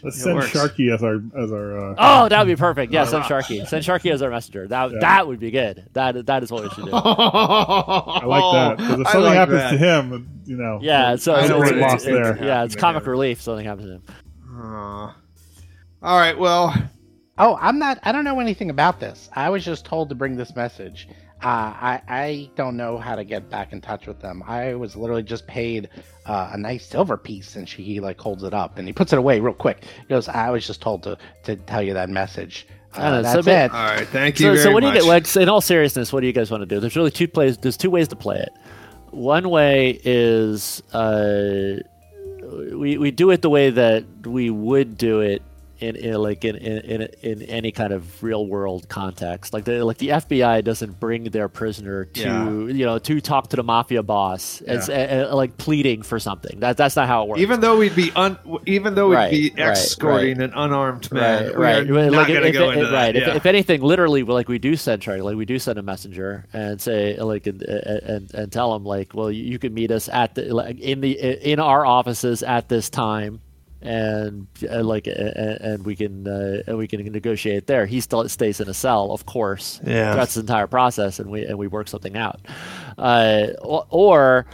[0.05, 0.51] Let's It send works.
[0.51, 1.93] Sharky as our as our.
[1.93, 2.93] Uh, Oh, that would be perfect.
[2.93, 3.65] Yeah, send Sharky.
[3.69, 4.67] Send Sharky as our messenger.
[4.67, 4.99] That Yeah.
[4.99, 5.87] that would be good.
[5.93, 6.91] That that is what we should do.
[6.93, 9.71] I like that because if something like happens that.
[9.71, 10.81] to him, you know.
[10.83, 12.45] Yeah, so it's, it's, it's- lost it's- there.
[12.45, 13.41] yeah, it's comic relief.
[13.43, 14.03] Something happens to him.
[14.61, 15.17] Aw.
[16.03, 16.75] all right, well,
[17.45, 17.99] Oh, I'm not.
[18.05, 19.29] I don't know anything about this.
[19.35, 21.09] I was just told to bring this message.
[21.43, 24.45] Uh, I I don't know how to get back in touch with them.
[24.47, 25.89] I was literally just paid
[26.25, 29.13] uh, a nice silver piece, and she he like holds it up and he puts
[29.13, 29.85] it away real quick.
[30.03, 33.43] He goes, "I was just told to to tell you that message." Uh, that's so
[33.43, 33.73] ba- it.
[33.75, 35.03] all right, thank you So, very so what do you much.
[35.03, 35.09] get?
[35.09, 36.79] Like, in all seriousness, what do you guys want to do?
[36.79, 37.59] There's really two plays.
[37.59, 38.53] There's two ways to play it.
[39.11, 41.79] One way is uh,
[42.73, 45.43] we we do it the way that we would do it
[45.83, 49.53] in, in like in, in in any kind of real world context.
[49.53, 52.49] Like the like the FBI doesn't bring their prisoner to Yeah.
[52.51, 56.61] you know to talk to the mafia boss as like pleading for something.
[56.61, 57.41] That that's not how it works.
[57.41, 61.53] even though we'd be un, even though we'd Right, be right, escorting an unarmed man,
[61.55, 61.87] right, right.
[61.87, 62.93] not like, going to if, go if- into that.
[62.93, 63.15] right.
[63.17, 63.35] yeah.
[63.37, 66.81] If anything, literally, like we do send Charlie, like we do send a messenger and
[66.81, 70.35] say, like, and and, and tell him, like, well, you, you can meet us at
[70.35, 71.13] the like, in the
[71.51, 73.41] in our offices at this time,
[73.83, 77.87] and uh, like, uh, and we can uh, and we can negotiate there.
[77.87, 79.81] He still stays in a cell, of course.
[79.85, 80.15] Yeah.
[80.15, 82.41] That's the entire process, and we and we work something out,
[82.99, 83.87] uh, or.
[83.91, 84.47] or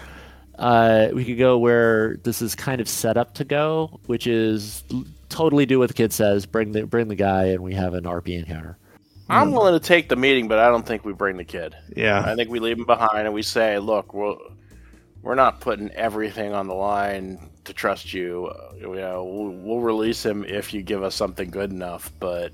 [0.59, 4.83] uh, we could go where this is kind of set up to go, which is
[5.29, 6.47] totally do what the kid says.
[6.47, 8.77] Bring the bring the guy, and we have an RP encounter.
[9.31, 11.77] I'm willing to take the meeting, but I don't think we bring the kid.
[11.95, 14.35] yeah, I think we leave him behind and we say, "Look, we're
[15.29, 18.51] we're not putting everything on the line to trust you.
[18.81, 22.53] You know, we'll, we'll release him if you give us something good enough." But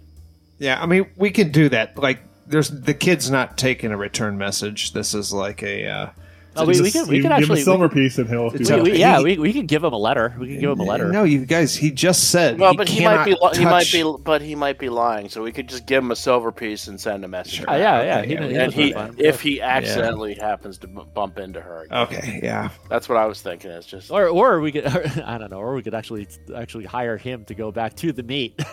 [0.58, 0.82] yeah.
[0.82, 1.96] I mean, we can do that.
[1.96, 4.92] Like, there's the kid's not taking a return message.
[4.92, 5.86] This is like a.
[5.86, 6.10] Uh,
[6.56, 8.28] Oh, we, we Just- can we you can give him actually a silver piece and
[8.28, 8.50] he'll.
[8.50, 10.34] do we, we, yeah we, we can give him a letter.
[10.38, 11.10] We could give him a letter.
[11.10, 11.74] No, you guys.
[11.74, 12.58] He just said.
[12.58, 15.28] well, but he might be cannot li- he might be but he might be lying.
[15.28, 17.64] So we could just give him a silver piece and send a message.
[17.66, 18.18] Oh, yeah, yeah.
[18.20, 22.40] Okay, he, yeah, he and he, if he accidentally happens to bump into her, Okay,
[22.42, 22.70] yeah.
[22.88, 23.70] that's what I was thinking.
[23.70, 24.86] It's just or or we could
[25.24, 28.22] I don't know, or we could actually actually hire him to go back to the
[28.22, 28.54] meet.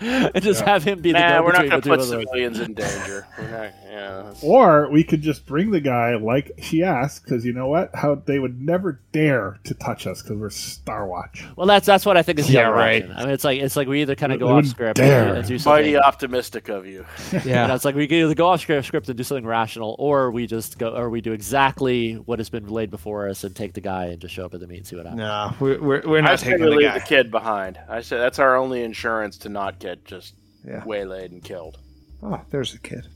[0.00, 2.08] and just have him be the nah, we're not go-between going to put of us.
[2.08, 3.26] civilians in danger.
[3.38, 7.52] We're not, yeah, Or we could just bring the guy like she asked, because you
[7.52, 7.94] know what?
[7.94, 11.44] How they would never dare to touch us because we're Star Watch.
[11.56, 13.02] Well, that's that's what I think is the Yeah, other right.
[13.02, 13.16] option.
[13.16, 15.28] I mean, it's like it's like we either kind of go off script dare.
[15.28, 15.82] and, and do something.
[15.84, 17.04] mighty optimistic of you.
[17.44, 19.94] You know, it's like we can either go off script, script and do something rational,
[19.98, 23.54] or we just go, or we do exactly what has been laid before us and
[23.54, 25.18] take the guy and just show up at the meet and see what happens.
[25.18, 26.98] No, we're we're, we're not say taking the leave guy.
[26.98, 27.78] the kid behind.
[27.90, 30.82] I said that's our only insurance to not get just Yeah.
[30.84, 31.78] waylaid and killed.
[32.22, 33.06] Oh, there's the kid.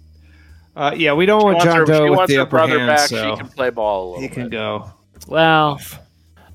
[0.77, 2.43] Uh, yeah, we don't She want wants John her, Doe she with wants the her
[2.43, 3.09] upper brother hand, back.
[3.09, 4.51] so She can play ball a little he can bit.
[4.53, 4.91] go.
[5.27, 5.81] Well,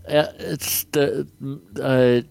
[0.08, 1.28] uh, it's the
[1.82, 2.22] uh,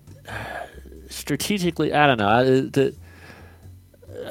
[1.09, 1.93] strategically.
[1.93, 2.29] I don't know.
[2.29, 2.95] uh, The,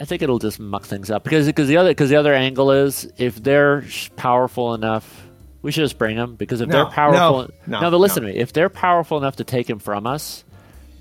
[0.00, 2.72] I think it'll just muck things up because because the other because the other angle
[2.72, 3.84] is if they're
[4.16, 5.24] powerful enough,
[5.62, 8.28] we should just bring them because if No, they're powerful, no, no, but listen no.
[8.30, 8.40] to me.
[8.40, 10.42] If they're powerful enough to take him from us,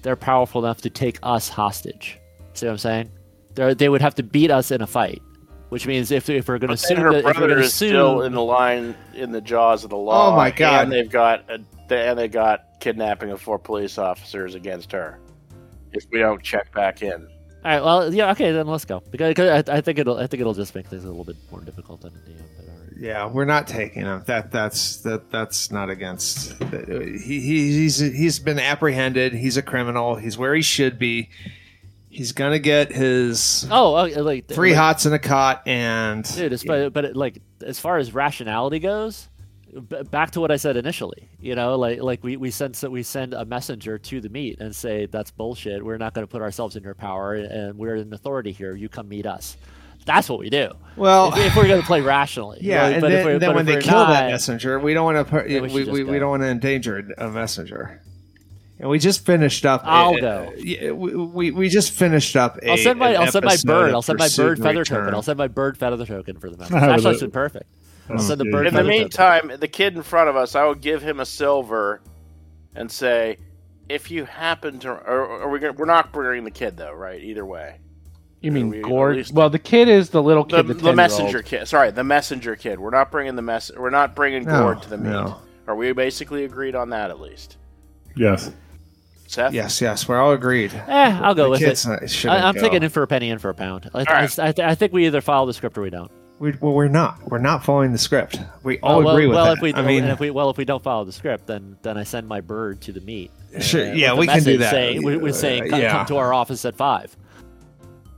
[0.04, 2.20] they're powerful enough to take us hostage.
[2.54, 3.10] See what I'm saying?
[3.56, 5.22] They they would have to beat us in a fight,
[5.70, 7.60] which means if if we're going to But sue, her the, if we're brother going
[7.60, 10.34] to is still in the line in the jaws of the law.
[10.34, 10.84] Oh, my God.
[10.84, 15.20] And they've got a, and they got kidnapping of four police officers against her.
[15.92, 17.28] If we don't check back in,
[17.66, 20.28] all right, well, yeah, okay, then let's go because, because I, I think it'll I
[20.28, 22.42] think it'll just make things a little bit more difficult than the DM.
[22.58, 22.90] But all right.
[22.98, 24.22] Yeah, we're not taking him.
[24.26, 26.62] That that's that that's not against.
[26.62, 29.34] He, he he's he's been apprehended.
[29.34, 30.16] He's a criminal.
[30.16, 31.30] He's where he should be.
[32.14, 36.24] He's gonna get his Oh, oh okay, like three like, hots in a cot, and
[36.24, 36.54] dude.
[36.54, 39.30] It's, but but it, like as far as rationality goes,
[39.74, 41.28] b- back to what I said initially.
[41.40, 44.60] You know, like like we we send so we send a messenger to the meet
[44.60, 45.84] and say that's bullshit.
[45.84, 48.76] We're not going to put ourselves in your power, and we're an authority here.
[48.76, 49.58] You come meet us.
[50.06, 50.70] That's what we do.
[50.98, 52.90] well, if, if we're going to play rationally, yeah.
[52.90, 55.44] And but if then, then when they kill that messenger, we don't want to.
[55.48, 58.02] We We, we, we, don't want to endanger a messenger.
[58.84, 59.80] And we just finished up.
[59.86, 60.54] I'll uh, go.
[60.58, 62.58] yeah, we, we, we just finished up.
[62.62, 63.94] A, I'll send my I'll send my bird.
[63.94, 65.00] I'll send my bird feather Return.
[65.04, 65.16] token.
[65.16, 66.74] I'll send my bird feather token for the message.
[66.78, 67.66] How Actually, is it's been perfect.
[68.10, 69.00] I'll send the bird in the feather token.
[69.00, 72.02] meantime, the kid in front of us, I will give him a silver,
[72.76, 73.38] and say,
[73.88, 77.24] if you happen to, or are we gonna, we're not bringing the kid though, right?
[77.24, 77.78] Either way,
[78.42, 79.26] You mean we Gord?
[79.32, 80.98] Well, the kid is the little kid, the, the 10-year-old.
[80.98, 81.70] messenger kid.
[81.70, 82.82] Sorry, the messenger kid.
[82.82, 83.72] We're not bringing the mess.
[83.74, 85.10] We're not bringing No, Gord to the meet.
[85.10, 85.38] no.
[85.68, 87.56] Are we basically agreed on that at least?
[88.18, 88.52] Yes.
[89.34, 89.54] Seth?
[89.54, 90.74] Yes, yes, we're all agreed.
[90.74, 92.26] Eh, I'll go The with kids it.
[92.28, 92.62] I, I'm go.
[92.62, 93.90] thinking in for a penny, in for a pound.
[93.94, 94.40] I, right.
[94.40, 96.12] I, I, I think we either follow the script or we don't.
[96.40, 97.22] We, well, we're not.
[97.30, 98.40] We're not following the script.
[98.64, 99.58] We all Oh, well, agree with well, that.
[99.58, 101.98] if we, I mean, if we, well, if we don't follow the script, then then
[101.98, 103.32] I send my bird to the meet.
[103.56, 104.72] uh, Sure, with yeah, we can do that.
[104.72, 105.92] Saying, we, we're saying, Uh, come, yeah.
[105.92, 107.16] come to our office at five.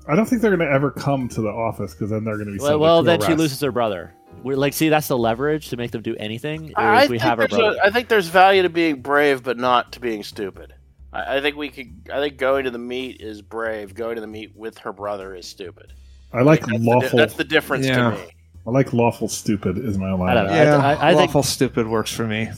[0.07, 2.47] I don't think they're going to ever come to the office because then they're going
[2.47, 2.59] to be.
[2.59, 4.13] Well, well to then she loses her brother.
[4.43, 6.71] We're like, see, that's the leverage to make them do anything.
[6.75, 7.77] I, Is we think have her there's brother.
[7.83, 10.74] a, I think there's value to being brave, but not to being stupid.
[11.15, 12.09] I, I think we could.
[12.13, 13.93] I think going to the meet is brave.
[13.95, 15.93] Going to the meet with her brother is stupid.
[16.33, 17.17] I like That's, the, lawful.
[17.17, 18.11] that's the difference Yeah.
[18.11, 18.23] to me.
[18.67, 20.29] I like lawful stupid is my line.
[20.29, 20.53] I don't know.
[20.55, 22.49] yeah, I- I think- lawful stupid works for me.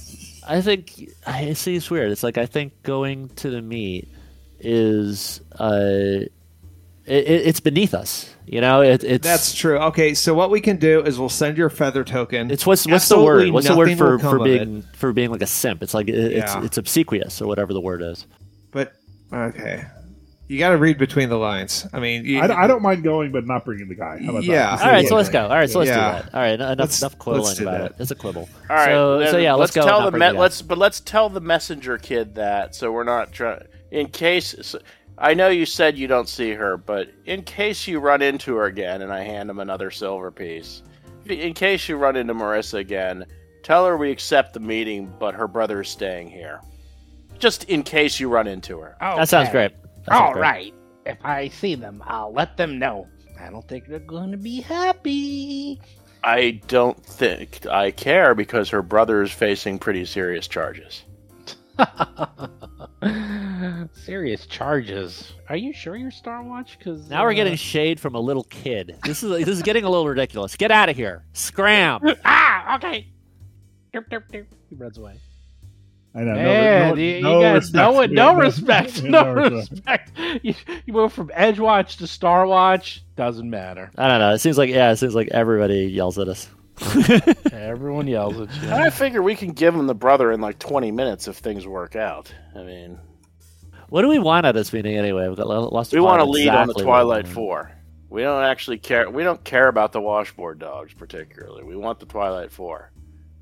[0.47, 2.09] I think I see it's weird.
[2.11, 4.07] It's like I think going to the meet
[4.59, 6.31] is uh, it,
[7.05, 8.33] it, it's beneath us.
[8.45, 9.77] You know, it, it's That's true.
[9.77, 12.49] Okay, so what we can do is we'll send your feather token.
[12.49, 13.49] It's what's what's the word?
[13.51, 15.83] What's the word for, for being for being like a simp?
[15.83, 18.25] It's like it, it's it's obsequious or whatever the word is.
[18.71, 18.93] But
[19.33, 19.83] okay,
[20.47, 21.85] you got to read between the lines.
[21.93, 24.19] I mean, you, I, I don't mind going, but not bringing the guy.
[24.23, 24.75] How about Yeah.
[24.75, 24.85] that?
[24.85, 25.43] All right, so let's go.
[25.43, 25.95] All right, so let's Yeah.
[26.19, 26.33] do that.
[26.35, 27.91] All right, enough Let's- enough quibbling about that.
[27.91, 27.95] it.
[27.99, 28.47] It's a quibble.
[28.69, 28.85] All right.
[28.87, 29.85] So so yeah, let's, go.
[29.85, 33.31] Tell the me- bring let's but let's tell the messenger kid that so we're not
[33.33, 33.63] trying.
[33.91, 34.79] In case so-
[35.19, 38.65] I know you said you don't see her, but in case you run into her
[38.65, 40.83] again, and I hand him another silver piece.
[41.25, 43.25] In case you run into Marissa again,
[43.63, 46.61] tell her we accept the meeting, but her brother is staying here.
[47.39, 48.95] Just in case you run into her.
[48.99, 49.71] That sounds great.
[50.05, 50.41] That sounds All great.
[50.41, 50.73] right.
[51.05, 53.07] If I see them, I'll let them know.
[53.39, 55.79] I don't think they're going to be happy.
[56.23, 61.03] I don't think I care because her brother is facing pretty serious charges.
[63.93, 65.33] Serious charges.
[65.49, 66.77] Are you sure you're Star Watch?
[66.77, 68.97] Because Now we're getting shade from a little kid.
[69.03, 70.55] This is this is getting a little ridiculous.
[70.55, 71.23] Get out of here.
[71.33, 72.01] Scram.
[72.25, 73.07] ah okay.
[73.93, 74.45] Derp, derp, derp.
[74.69, 75.19] He runs away.
[76.17, 76.33] I know.
[76.35, 77.73] Yeah, no, you, you no, got respect.
[77.75, 80.11] no, We no respect, no respect.
[80.41, 83.03] You, you went from Edge Watch to Star Watch.
[83.15, 83.91] Doesn't matter.
[83.97, 84.33] I don't know.
[84.33, 86.49] It seems like yeah, it seems like everybody yells at us.
[87.51, 88.69] Everyone yells at you.
[88.71, 91.95] I figure we can give him the brother in like 20 minutes if things work
[91.95, 92.33] out.
[92.55, 92.99] I mean,
[93.89, 95.27] What do we want at this meeting anyway?
[95.27, 95.91] We've got lo- lost.
[95.93, 97.27] we want to plot lead on the exactly what we Twilight.
[97.27, 97.71] Four.
[98.09, 99.09] We don't actually care.
[99.09, 101.63] We don't care about the washboard dogs particularly.
[101.63, 102.91] We want the Twilight Four.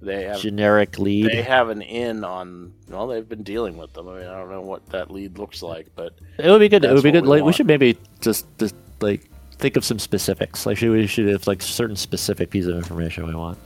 [0.01, 1.27] They have Generic lead.
[1.27, 2.73] they have an in on.
[2.89, 4.07] Well, they've been dealing with them.
[4.07, 6.83] I mean, I don't know what that lead looks like, but It would be good.
[6.85, 7.23] It would be good.
[7.23, 10.65] we Like we should maybe just just like think of some specifics.
[10.65, 13.57] Like should we should have like certain specific piece of information we want.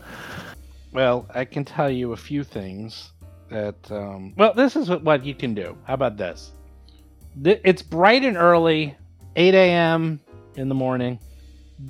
[0.91, 3.11] Well, I can tell you a few things
[3.49, 3.91] that.
[3.91, 5.77] Um, well, this is what, what you can do.
[5.85, 6.51] How about this?
[7.43, 8.95] It's bright and early,
[9.35, 10.19] 8 a.m.
[10.55, 11.19] in the morning.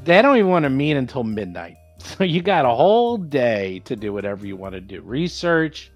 [0.03, 1.75] They don't even want to meet until midnight.
[2.17, 5.91] So you got a whole day to do whatever you want to do research,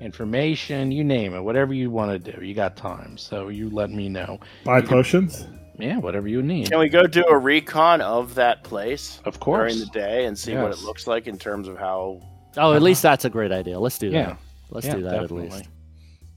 [0.00, 2.44] information, you name it, whatever you want to do.
[2.44, 3.16] You got time.
[3.16, 4.38] So you let me know.
[4.64, 5.46] Buy potions.
[5.78, 6.70] Yeah, whatever you need.
[6.70, 9.74] can we go do a recon of that place Of course.
[9.74, 12.20] during the day and see what it looks like in terms of how?
[12.56, 13.78] Oh, at least that's a great idea.
[13.78, 14.26] Let's do Yeah.
[14.26, 14.38] that.
[14.70, 15.68] Let's Yeah, do that at least.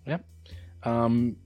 [0.06, 0.26] Yep.
[0.84, 1.38] Um,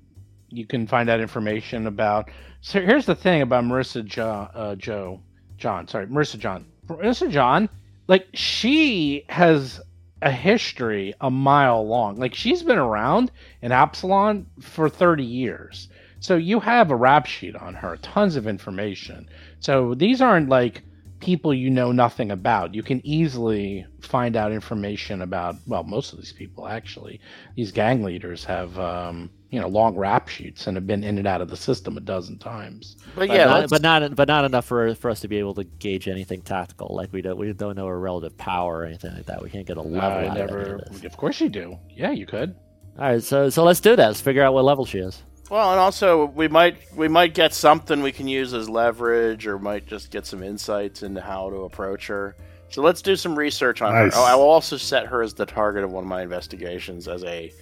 [0.50, 2.30] you can find out information about.
[2.62, 5.22] So here's the thing about Marissa jo, uh, Joe
[5.58, 5.88] John.
[5.88, 6.66] Sorry, Marissa John.
[6.88, 7.70] Marissa John,
[8.08, 9.82] like she has
[10.22, 12.16] a history a mile long.
[12.18, 13.32] Like she's been around
[13.62, 15.90] in Absalom for 30 years.
[16.20, 19.28] So you have a rap sheet on her, tons of information.
[19.60, 20.84] So these aren't like
[21.20, 22.74] people you know nothing about.
[22.74, 27.20] You can easily find out information about, well, most of these people actually.
[27.56, 31.28] These gang leaders have, um, you know, long rap sheets and have been in and
[31.28, 32.98] out of the system a dozen times.
[33.16, 35.54] But But, yeah, not, but not but not enough for for us to be able
[35.54, 36.96] to gauge anything tactical.
[36.96, 39.44] Like we don't we don't know a relative power or anything like that.
[39.44, 40.02] We can't get a level.
[40.02, 41.04] I out of any never, of this.
[41.04, 41.78] of course you do.
[41.92, 42.56] Yeah, you could.
[42.98, 44.08] All right, so so let's do that.
[44.08, 45.22] Let's figure out what level she is.
[45.52, 49.60] Well, and also we might we might get something we can use as leverage, or
[49.60, 52.36] might just get some insights into how to approach her.
[52.70, 54.16] So let's do some research on Nice.
[54.16, 54.20] her.
[54.20, 57.24] Oh, I will also set her as the target of one of my investigations as
[57.24, 57.54] a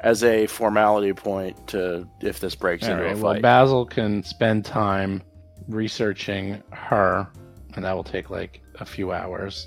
[0.00, 3.16] as a formality point to if this breaks All into right.
[3.16, 3.40] a Well.
[3.40, 5.22] Basil can spend time
[5.68, 7.26] researching her,
[7.74, 9.66] and that will take like a few hours.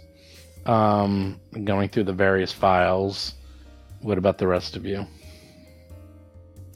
[0.66, 3.34] Um, going through the various files.
[4.02, 5.06] What about the rest of you?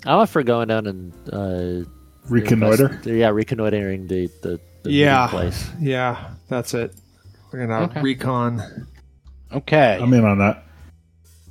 [0.05, 1.89] I'm up for going down and uh,
[2.29, 2.87] Reconnoiter.
[2.87, 5.27] invest- yeah, reconnoitering the the, the Yeah.
[5.27, 5.69] place.
[5.79, 6.93] Yeah, that's it.
[7.51, 8.01] We're gonna Okay.
[8.01, 8.87] recon.
[9.51, 10.63] Okay, I'm in on that.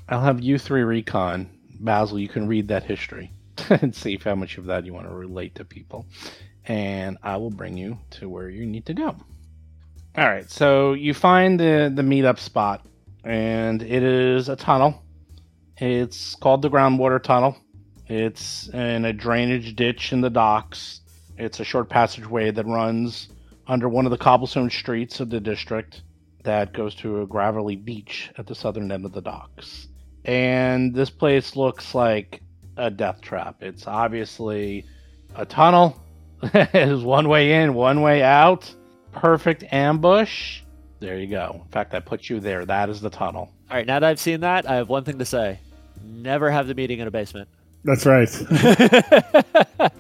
[0.09, 1.49] I'll have you three recon.
[1.81, 3.33] Basil, you can read that history
[3.69, 6.07] and see how much of that you want to relate to people,
[6.67, 9.17] and I will bring you to where you need to go.
[10.17, 12.87] All right, so you find the the meetup spot,
[13.25, 15.03] and it is a tunnel.
[15.77, 17.57] It's called the groundwater tunnel.
[18.07, 21.01] It's in a drainage ditch in the docks.
[21.37, 23.29] It's a short passageway that runs
[23.67, 26.03] under one of the cobblestone streets of the district
[26.45, 29.89] that goes to a gravelly beach at the southern end of the docks.
[30.25, 32.43] And this place looks like
[32.77, 33.57] a death trap.
[33.61, 34.87] It's obviously
[35.35, 36.01] a tunnel.
[36.73, 38.73] There's one way in, one way out.
[39.13, 40.61] Perfect ambush.
[41.01, 41.61] There you go.
[41.65, 42.65] In fact, I put you there.
[42.65, 43.51] That is the tunnel.
[43.71, 45.59] All right, now that I've seen that, I have one thing to say:
[46.03, 47.49] never have the meeting in a basement.
[47.85, 48.29] That's right.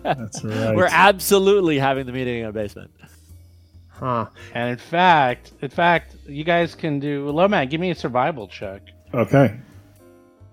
[0.02, 0.74] That's right.
[0.74, 2.90] We're absolutely having the meeting in a basement.
[3.88, 4.26] Huh.
[4.54, 7.28] And in fact, in fact, you guys can do.
[7.28, 8.82] Loman, give me a survival check.
[9.12, 9.54] okay.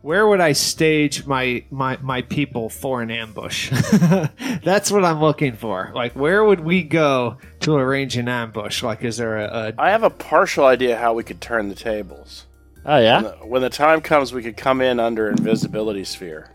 [0.01, 3.69] Where would I stage my my my people for an ambush?
[4.63, 5.91] That's what I'm looking for.
[5.93, 8.81] Like, where would we go to arrange an ambush?
[8.81, 11.75] Like, is there a, a I have a partial idea how we could turn the
[11.75, 12.47] tables.
[12.83, 13.21] Oh yeah.
[13.21, 16.49] When the, when the time comes, we could come in under invisibility sphere.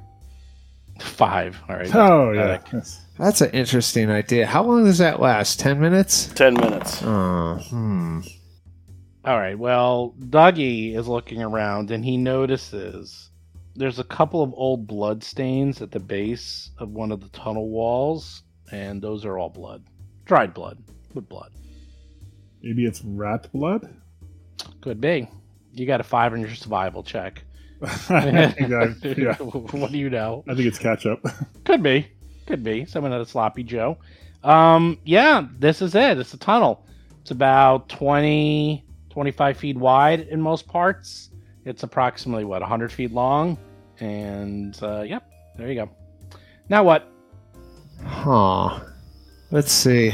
[1.01, 1.62] Five.
[1.68, 1.94] All right.
[1.94, 2.57] Oh yeah.
[2.59, 2.90] pathetic.
[3.18, 4.47] That's an interesting idea.
[4.47, 5.61] How long does that last?
[5.61, 6.26] Ten minutes?
[6.34, 7.01] Ten minutes.
[7.03, 8.20] Oh, hmm.
[9.24, 9.59] All right.
[9.59, 13.30] Well, Dougie is looking around and he notices
[13.77, 17.68] there's a couple of old blood stains at the base of one of the tunnel
[17.68, 19.85] walls, and those are all blood,
[20.24, 20.83] dried blood,
[21.14, 21.53] with blood.
[22.62, 23.95] Maybe it's rat blood.
[24.81, 25.29] Could be.
[25.72, 27.45] You got a five on your survival check.
[28.11, 28.53] Yeah.
[29.39, 30.45] what do you know?
[30.49, 31.24] I think it's ketchup.
[31.64, 32.09] Could be.
[32.47, 32.85] Could be.
[32.87, 33.99] Someone had a sloppy Joe.
[34.43, 36.18] Um, yeah, this is it.
[36.18, 36.87] It's a tunnel.
[37.20, 41.26] It's about 20, 25 feet wide in most parts.
[41.66, 43.58] It's approximately, what, 100 feet long?
[44.00, 45.90] And, uh, yep, there you go.
[46.68, 47.12] Now what?
[48.04, 48.80] Huh.
[49.50, 50.12] Let's see.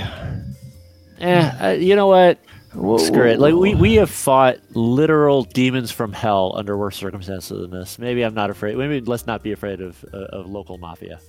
[1.21, 2.39] Eh, uh, you know what?
[2.73, 3.39] Screw it.
[3.39, 7.99] Like we, we have fought literal demons from hell under worse circumstances than this.
[7.99, 8.79] Maybe I'm not afraid.
[8.79, 11.21] Maybe let's not be afraid of uh, of local mafia.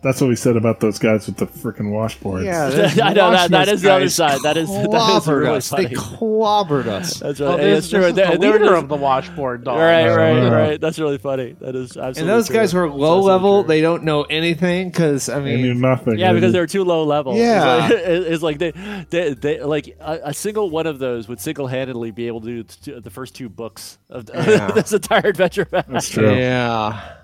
[0.00, 2.44] That's what we said about those guys with the freaking washboards.
[2.44, 4.38] Yeah, I know that that is the other side.
[4.44, 5.70] That is that is clobbered really us.
[5.70, 7.18] They clobbered us.
[7.18, 7.60] That's Well, right.
[7.62, 8.00] this, That's true.
[8.00, 9.78] this is They- the they were leader just- of the washboard dog.
[9.78, 10.48] right, right, Yeah.
[10.50, 10.80] right.
[10.80, 11.56] That's really funny.
[11.60, 12.20] That is absolutely.
[12.20, 12.56] And those true.
[12.56, 13.64] guys were low level.
[13.64, 13.68] true.
[13.68, 16.16] They don't know anything because I They knew mean, nothing.
[16.16, 17.36] Yeah, because they're too low level.
[17.36, 17.88] Yeah.
[17.90, 18.00] it's like,
[18.32, 22.12] it's like they, they, they like a, a single one of those would single handedly
[22.12, 24.70] be able to do the first two books of Yeah.
[24.70, 25.66] this entire adventure.
[25.70, 26.32] That's true.
[26.36, 27.14] yeah.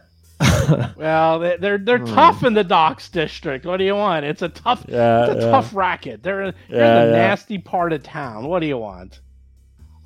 [0.97, 2.15] Well, they- they're they're Hmm.
[2.15, 3.67] tough in the docks district.
[3.67, 4.25] What do you want?
[4.25, 5.51] It's a tough, Yeah, it's a yeah.
[5.51, 6.23] tough racket.
[6.23, 7.27] They're, they're Yeah, in the yeah.
[7.29, 8.47] nasty part of town.
[8.47, 9.21] What do you want?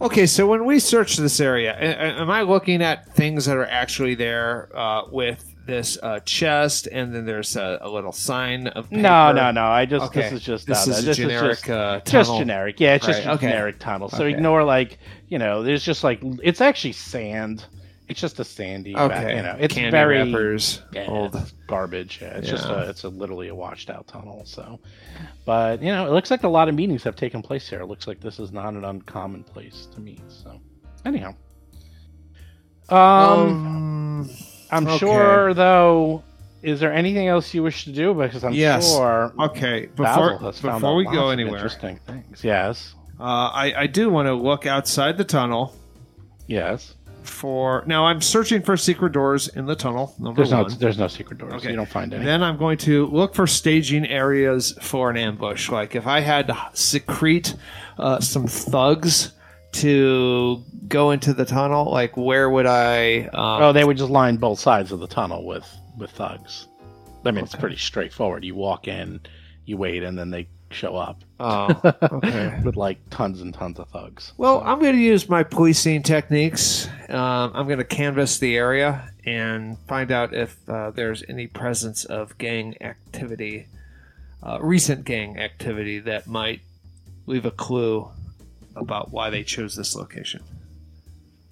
[0.01, 3.57] Okay, so when we search this area, a- a- am I looking at things that
[3.57, 8.69] are actually there uh, with this uh, chest, and then there's a, a little sign
[8.69, 9.03] of paper?
[9.03, 9.65] No, no, no.
[9.67, 12.29] I just Okay, this is just this uh, is a this generic just, uh, just
[12.29, 12.39] tunnel.
[12.39, 12.81] generic.
[12.81, 13.49] Yeah, it's just Right, a okay.
[13.49, 14.09] generic tunnel.
[14.09, 14.35] So Okay.
[14.35, 14.99] ignore like
[15.29, 17.65] you know, there's just like it's actually sand.
[18.09, 18.95] It's just a sandy.
[18.95, 20.81] ba- Okay, you know, it's Candy very wrappers.
[20.93, 21.35] yeah, old.
[21.35, 22.21] it's garbage.
[22.23, 24.43] Yeah, it's just a, it's a literally a washed out tunnel.
[24.47, 24.81] So,
[25.45, 27.81] but you know, it looks like a lot of meetings have taken place here.
[27.81, 30.23] It looks like this is not an uncommon place to meet.
[30.29, 30.59] So,
[31.05, 31.35] anyhow,
[32.89, 34.31] um, Um,
[34.71, 34.99] I'm okay.
[34.99, 36.23] sure though
[36.63, 38.15] is there anything else you wish to do?
[38.15, 38.91] Because I'm Yes.
[38.95, 42.43] sure Okay, before has found before we go anywhere, interesting things.
[42.43, 45.75] Yes, uh, I I do want to look outside the tunnel
[46.47, 46.95] yes.
[47.29, 47.85] For.
[47.87, 50.15] Now I'm searching for secret doors in the tunnel.
[50.19, 50.79] Number There's no one.
[50.79, 51.55] there's no secret doors.
[51.55, 51.71] Okay.
[51.71, 52.25] You don't find any.
[52.25, 55.71] Then I'm going to look for staging areas for an ambush.
[55.71, 57.55] Like if I had to secrete
[57.99, 59.33] uh, some thugs
[59.73, 63.23] to go into the tunnel, like where would I?
[63.25, 65.67] Um, oh, they would just line both sides of the tunnel with
[65.97, 66.69] with thugs.
[67.25, 68.45] I mean, it's pretty straightforward.
[68.45, 69.21] You walk in,
[69.67, 72.61] you wait, and then they show up oh, okay.
[72.65, 74.33] with like tons and tons of thugs.
[74.37, 76.87] Well, I'm going to use my policing techniques.
[77.09, 82.05] Um, I'm going to canvass the area and find out if uh, there's any presence
[82.05, 83.67] of gang activity,
[84.43, 86.61] uh, recent gang activity that might
[87.27, 88.09] leave a clue
[88.77, 90.43] about why they chose this location.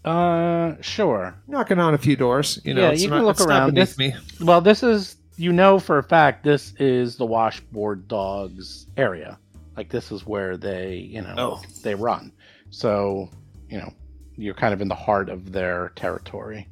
[0.04, 1.34] Uh, sure.
[1.48, 2.82] Knocking on a few doors, you know.
[2.82, 3.74] Yeah, it's you can not- look around.
[3.74, 4.14] beneath This- me.
[4.40, 9.38] Well, this is you know for a fact this is the washboard dogs area.
[9.76, 11.62] Like this is where they, you know, Oh.
[11.82, 12.32] they run.
[12.70, 13.28] So,
[13.68, 13.92] you know,
[14.36, 16.68] you're kind of in the heart of their territory.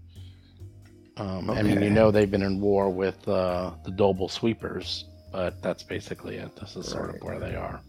[1.16, 5.62] Um, I mean, you know, they've been in war with uh, the Diobel Sweepers, but
[5.62, 6.56] that's basically it.
[6.56, 7.80] This is sort of where they are.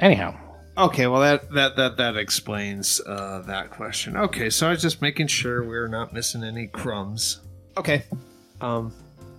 [0.00, 0.34] Anyhow,
[0.76, 4.16] Okay, well that that that that explains uh, that question.
[4.16, 7.42] Okay, so I was just making sure we're not missing any crumbs.
[7.76, 8.04] Okay,
[8.62, 8.90] um,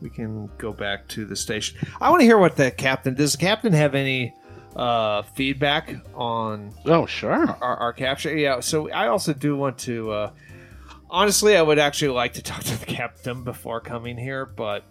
[0.03, 1.77] we can go back to the station.
[2.01, 3.31] I want to hear what the captain does.
[3.31, 4.33] The captain have any
[4.75, 8.35] uh, feedback on oh sure, our, our capture?
[8.37, 8.59] Yeah.
[8.59, 10.11] So I also do want to.
[10.11, 10.31] Uh,
[11.09, 14.83] honestly, I would actually like to talk to the captain before coming here, but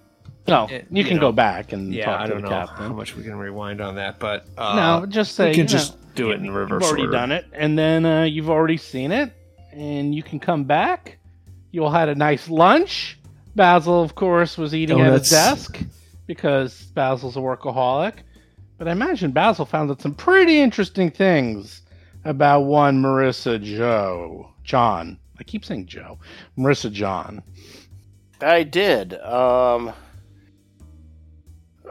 [0.48, 2.48] no, it- you you can know, go back and yeah, talk I don't the know
[2.48, 2.86] captain.
[2.86, 4.18] how much we can rewind on that.
[4.18, 6.88] But uh, no, just say we can you know, just do it in reverse You've
[6.90, 7.12] already order.
[7.12, 9.30] done it, and then uh, you've already seen it,
[9.72, 11.18] and you can come back.
[11.70, 13.18] You'll had a nice lunch.
[13.54, 15.78] Basil, of course, was eating at his desk
[16.26, 18.14] because Basil's a workaholic.
[18.78, 21.82] But I imagine Basil found out some pretty interesting things
[22.24, 25.18] about one Marissa Joe John.
[25.38, 26.18] I keep saying Joe,
[26.56, 27.42] Marissa John.
[28.40, 29.14] I did.
[29.14, 29.92] Um,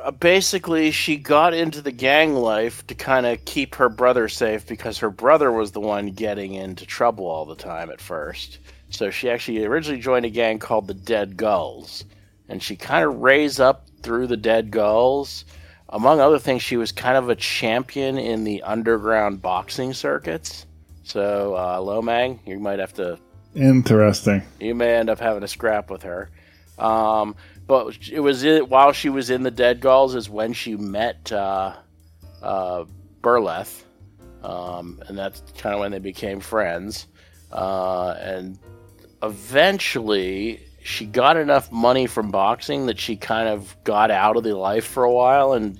[0.01, 4.65] uh, basically, she got into the gang life to kind of keep her brother safe
[4.67, 8.59] because her brother was the one getting into trouble all the time at first.
[8.91, 12.05] So she actually originally joined a gang called the Dead Gulls,
[12.49, 15.45] and she kind of raised up through the Dead Gulls.
[15.89, 20.65] Among other things, she was kind of a champion in the underground boxing circuits.
[21.03, 23.17] So, uh, Lomang, you might have to
[23.55, 24.43] Interesting.
[24.59, 26.29] you may end up having a scrap with her.
[26.77, 27.35] Um,
[27.67, 31.31] but it was it, while she was in the Dead Gulls is when she met
[31.31, 31.75] uh,
[32.41, 32.85] uh,
[33.21, 33.83] Burleth,
[34.43, 37.07] um, and that's kind of when they became friends.
[37.51, 38.57] Uh, and
[39.23, 44.55] eventually, she got enough money from boxing that she kind of got out of the
[44.55, 45.79] life for a while, and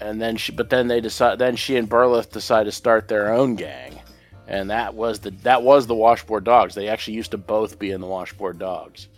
[0.00, 3.32] and then she, but then they decide, then she and Burleth decide to start their
[3.32, 3.98] own gang
[4.48, 6.74] and that was the that was the washboard dogs.
[6.74, 9.08] They actually used to both be in the washboard dogs.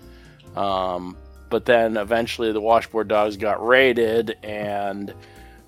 [0.56, 1.16] Um,
[1.50, 5.14] but then eventually the washboard dogs got raided, and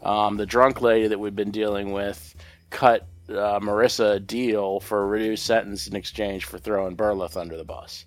[0.03, 2.34] um, the drunk lady that we've been dealing with
[2.70, 7.56] cut uh, Marissa a deal for a reduced sentence in exchange for throwing Burleth under
[7.56, 8.06] the bus.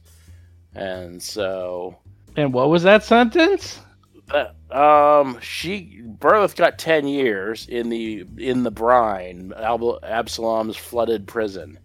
[0.76, 1.98] And so
[2.36, 3.80] And what was that sentence?
[4.28, 11.28] that um she Burleth got 10 years in the in the brine Ab- Absalom's flooded
[11.28, 11.78] prison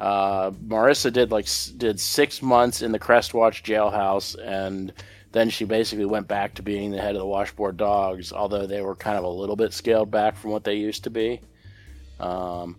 [0.00, 4.92] uh Marissa did like s- did 6 months in the Crestwatch jailhouse and
[5.32, 8.80] then she basically went back to being the head of the washboard dogs although they
[8.82, 11.40] were kind of a little bit scaled back from what they used to be
[12.22, 12.76] um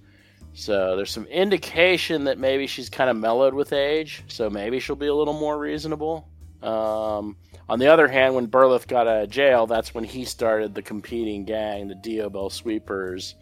[0.55, 4.95] so there's some indication that maybe she's kind of mellowed with age so maybe she'll
[4.95, 6.29] be a little more reasonable
[6.61, 7.35] um
[7.69, 10.81] on the other hand, when Burleth got out of jail, that's when he started the
[10.81, 13.35] competing gang, the Diobel Sweepers,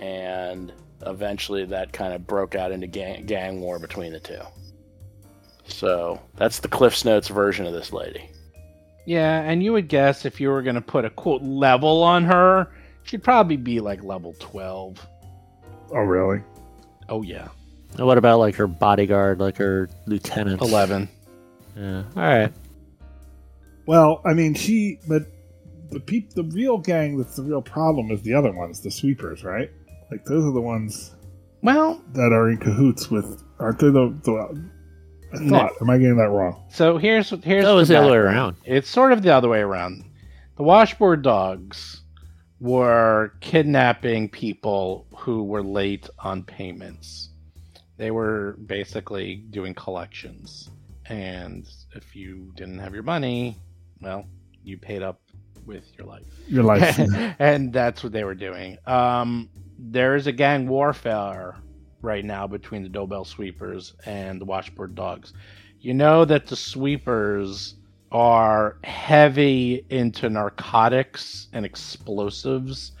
[0.00, 0.72] and
[1.06, 4.40] eventually that kind of broke out into gang, gang war between the two.
[5.66, 8.28] So that's the Cliff's Notes version of this lady.
[9.06, 12.24] Yeah, and you would guess if you were going to put a quote level on
[12.24, 12.70] her,
[13.04, 15.06] she'd probably be like level 12.
[15.92, 16.42] Oh, really?
[17.08, 17.48] Oh, yeah.
[17.96, 20.60] And what about like her bodyguard, like her lieutenant?
[20.60, 21.08] 11.
[21.76, 22.02] Yeah.
[22.16, 22.52] All right.
[23.86, 25.22] Well, I mean, she, but
[25.90, 29.42] the peop, the real gang that's the real problem is the other ones, the sweepers,
[29.44, 29.70] right?
[30.10, 31.14] Like those are the ones
[31.62, 33.86] Well, that are in cahoots with, aren't they?
[33.86, 34.62] The, the
[35.34, 35.58] I No.
[35.58, 36.62] thought, am I getting that wrong?
[36.70, 38.56] so here's here's That was the other way around.
[38.64, 40.04] It's sort of the other way around.
[40.56, 41.97] The washboard dogs
[42.60, 47.30] were kidnapping people who were late on payments.
[47.96, 50.70] They were basically doing collections.
[51.08, 53.56] And if you didn't have your money,
[54.00, 54.26] well,
[54.62, 55.20] you paid up
[55.66, 56.26] with your life.
[56.48, 56.98] Your life.
[57.38, 58.78] and that's what they were doing.
[58.86, 59.48] Um,
[59.78, 61.56] there is a gang warfare
[62.02, 65.32] right now between the Diobel Sweepers and the Washboard Dogs.
[65.80, 67.74] You know that the Sweepers
[68.10, 72.92] are heavy into narcotics and explosives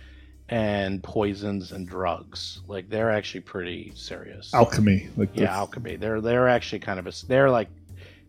[0.48, 2.60] and poisons and drugs.
[2.66, 4.52] Like they're actually pretty serious.
[4.54, 5.08] Alchemy.
[5.16, 5.50] Like yeah, this.
[5.50, 5.96] alchemy.
[5.96, 7.68] They're they're actually kind of a they're like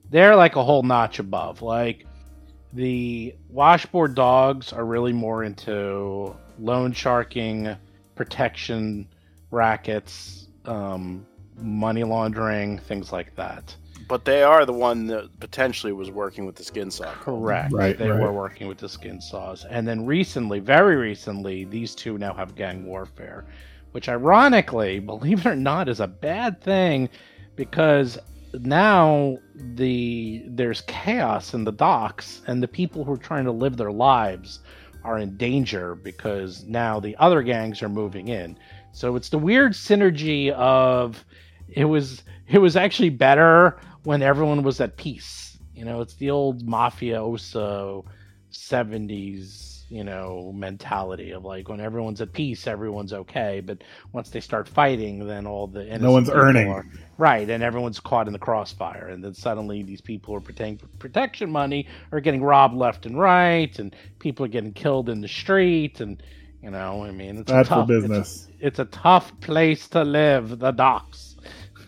[0.10, 1.62] they're like a whole notch above.
[1.62, 2.06] Like
[2.74, 7.76] the washboard dogs are really more into loan sharking,
[8.16, 9.08] protection
[9.52, 11.26] rackets, um,
[11.58, 13.76] money laundering, things like that.
[14.10, 17.14] But they are the one that potentially was working with the skin saw.
[17.14, 17.72] Correct.
[17.72, 18.20] Right, They right.
[18.20, 19.66] were working with the skin saws.
[19.66, 23.46] And then recently, very recently, these two now have gang warfare,
[23.92, 27.10] which ironically, believe it or not, is a bad thing
[27.56, 28.18] because
[28.54, 33.78] now the there's chaos in the docks and the people who are trying to live
[33.78, 34.62] their lives
[35.04, 38.58] are in danger because now the other gangs are moving in.
[38.92, 41.24] So it's the weird synergy of
[41.70, 45.58] it was it was actually better when everyone was at peace.
[45.76, 48.06] You know, it's the old mafioso
[48.52, 54.40] 70s, you know, mentality of like when everyone's at peace, everyone's okay, but once they
[54.40, 56.70] start fighting, then all the no one's earning.
[56.70, 56.86] are-
[57.18, 60.80] right, and everyone's caught in the crossfire, and then suddenly these people who are paying
[61.00, 65.28] protection money are getting robbed left and right, and people are getting killed in the
[65.28, 66.22] street, and
[66.62, 68.48] you know, I mean, it's a Bad for tough, it's a- business.
[68.60, 71.38] it's a tough place to live, the docks.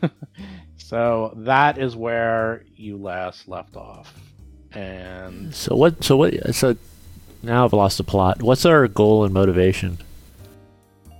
[0.91, 4.13] so that is where you last left off.
[4.73, 6.03] And So what?
[6.03, 6.53] So what?
[6.53, 6.75] So
[7.41, 8.43] now I've lost the plot.
[8.43, 9.99] What's our goal and motivation?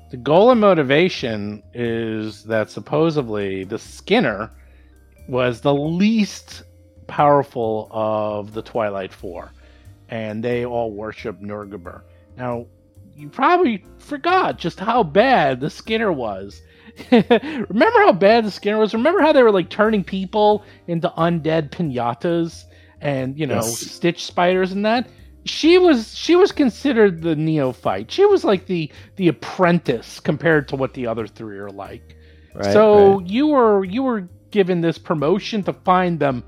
[0.09, 4.51] the goal and motivation is that supposedly the Skinner
[5.29, 6.63] was the least
[7.07, 9.53] powerful of the Twilight Four,
[10.09, 12.01] and they all worship Norgorber.
[12.35, 12.65] Now,
[13.15, 16.61] you probably forgot just how bad the Skinner was.
[17.11, 18.93] Remember how bad the Skinner was?
[18.93, 22.65] Remember how they were like turning people into undead pinatas
[23.01, 23.77] and you know Yes.
[23.77, 25.09] stitch spiders and that?
[25.45, 28.11] She was she was considered the neophyte.
[28.11, 32.15] She was like the the apprentice compared to what the other three are like.
[32.53, 33.27] Right, so right.
[33.27, 36.43] you were you were given this promotion to find them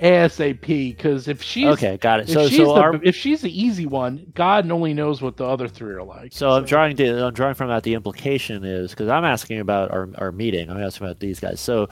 [0.00, 2.28] ASAP because if she's okay, got it.
[2.28, 5.36] if So she's so the our if she's the easy one, God only knows what
[5.36, 6.32] the other three are like.
[6.32, 9.90] So I'm drawing to, I'm drawing from that the implication is because I'm asking about
[9.90, 10.70] our, our meeting.
[10.70, 11.60] I'm asking about these guys.
[11.60, 11.88] So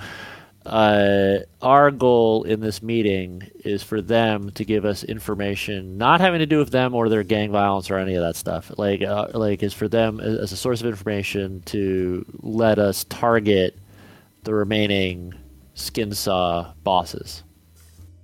[0.67, 6.39] uh, our goal in this meeting is for them to give us information, not having
[6.39, 8.71] to do with them or their gang violence or any of that stuff.
[8.79, 13.05] Like uh, like is for them as as a source of information to let us
[13.05, 13.79] target
[14.45, 15.35] the remaining
[15.75, 17.43] skin saw bosses.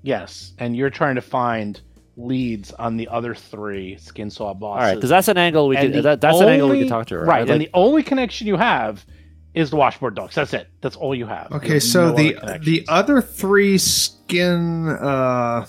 [0.02, 1.80] Yes, and you're trying to find
[2.16, 4.80] leads on the other three skin saw bosses.
[4.82, 6.02] All right, because that's an angle we And can.
[6.02, 7.24] That, that's an angle we only- can talk to her.
[7.24, 9.04] Right, Like- and the only connection you have
[9.54, 10.34] is the washboard dogs.
[10.34, 10.68] That's it.
[10.80, 11.48] That's all you have.
[11.50, 14.88] You Okay, have so no the other the other three skin.
[14.88, 15.66] uh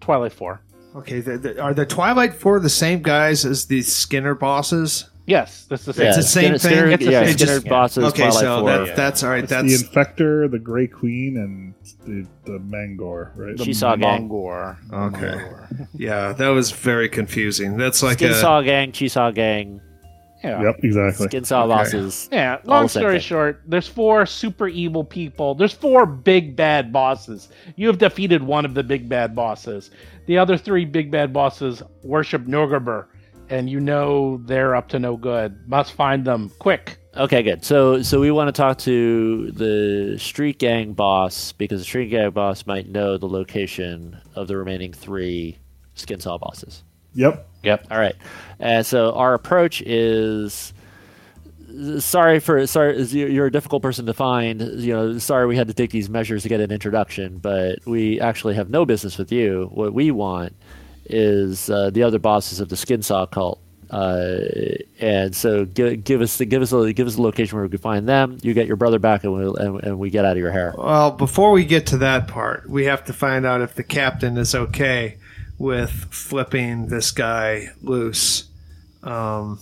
[0.00, 0.60] Twilight Four.
[0.96, 5.08] Okay, the, the, are the Twilight Four the same guys as the Skinner bosses?
[5.32, 6.06] Yes, that's the same.
[6.08, 6.70] It's the same Skinner, thing?
[6.70, 8.04] Skinner, It's the yeah, same- Skinner just- bosses.
[8.04, 8.70] okay, Twilight so Four.
[8.70, 8.94] that, yeah.
[8.94, 9.42] that's all right.
[9.44, 11.74] It's That's the Infector, the Grey Queen, and
[12.06, 13.58] the the Mangor, right?
[13.60, 14.28] She saw gang.
[14.28, 14.76] Mongor.
[14.92, 15.26] Okay.
[15.26, 15.88] Mongor.
[15.94, 17.76] yeah, that was very confusing.
[17.76, 19.80] That's like Skin a Saw Gang, Chi Saw Gang,
[20.44, 20.60] Yeah.
[20.62, 21.26] Yep, exactly.
[21.28, 21.68] Skin Saw Okay.
[21.68, 22.28] bosses.
[22.32, 23.20] Yeah, long story thing.
[23.20, 25.54] short, there's four super evil people.
[25.54, 27.48] There's four big bad bosses.
[27.76, 29.90] You have defeated one of the big bad bosses.
[30.26, 33.06] The other three big bad bosses worship Norgorber,
[33.48, 35.68] and you know they're up to no good.
[35.68, 36.98] Must find them quick.
[37.14, 37.64] Okay, good.
[37.64, 42.30] So, so we want to talk to the street gang boss because the street gang
[42.30, 45.58] boss might know the location of the remaining three
[45.94, 46.82] skin saw bosses.
[47.14, 47.46] Yep.
[47.62, 47.86] Yep.
[47.90, 48.16] All right,
[48.58, 50.72] and so our approach is.
[52.00, 53.02] Sorry for sorry.
[53.02, 54.60] You're you're a difficult person to find.
[54.60, 58.20] You know, sorry we had to take these measures to get an introduction, but we
[58.20, 59.70] actually have no business with you.
[59.72, 60.54] What we want
[61.06, 63.60] is uh, the other bosses of the skin saw cult.
[63.90, 64.38] Uh,
[65.00, 67.78] and so give, give us give us a give us a location where we can
[67.78, 68.38] find them.
[68.40, 70.74] You get your brother back, and we and, and we get out of your hair.
[70.78, 74.38] Well, before we get to that part, we have to find out if the captain
[74.38, 75.18] is okay
[75.58, 78.48] with flipping this guy loose.
[79.02, 79.60] Um,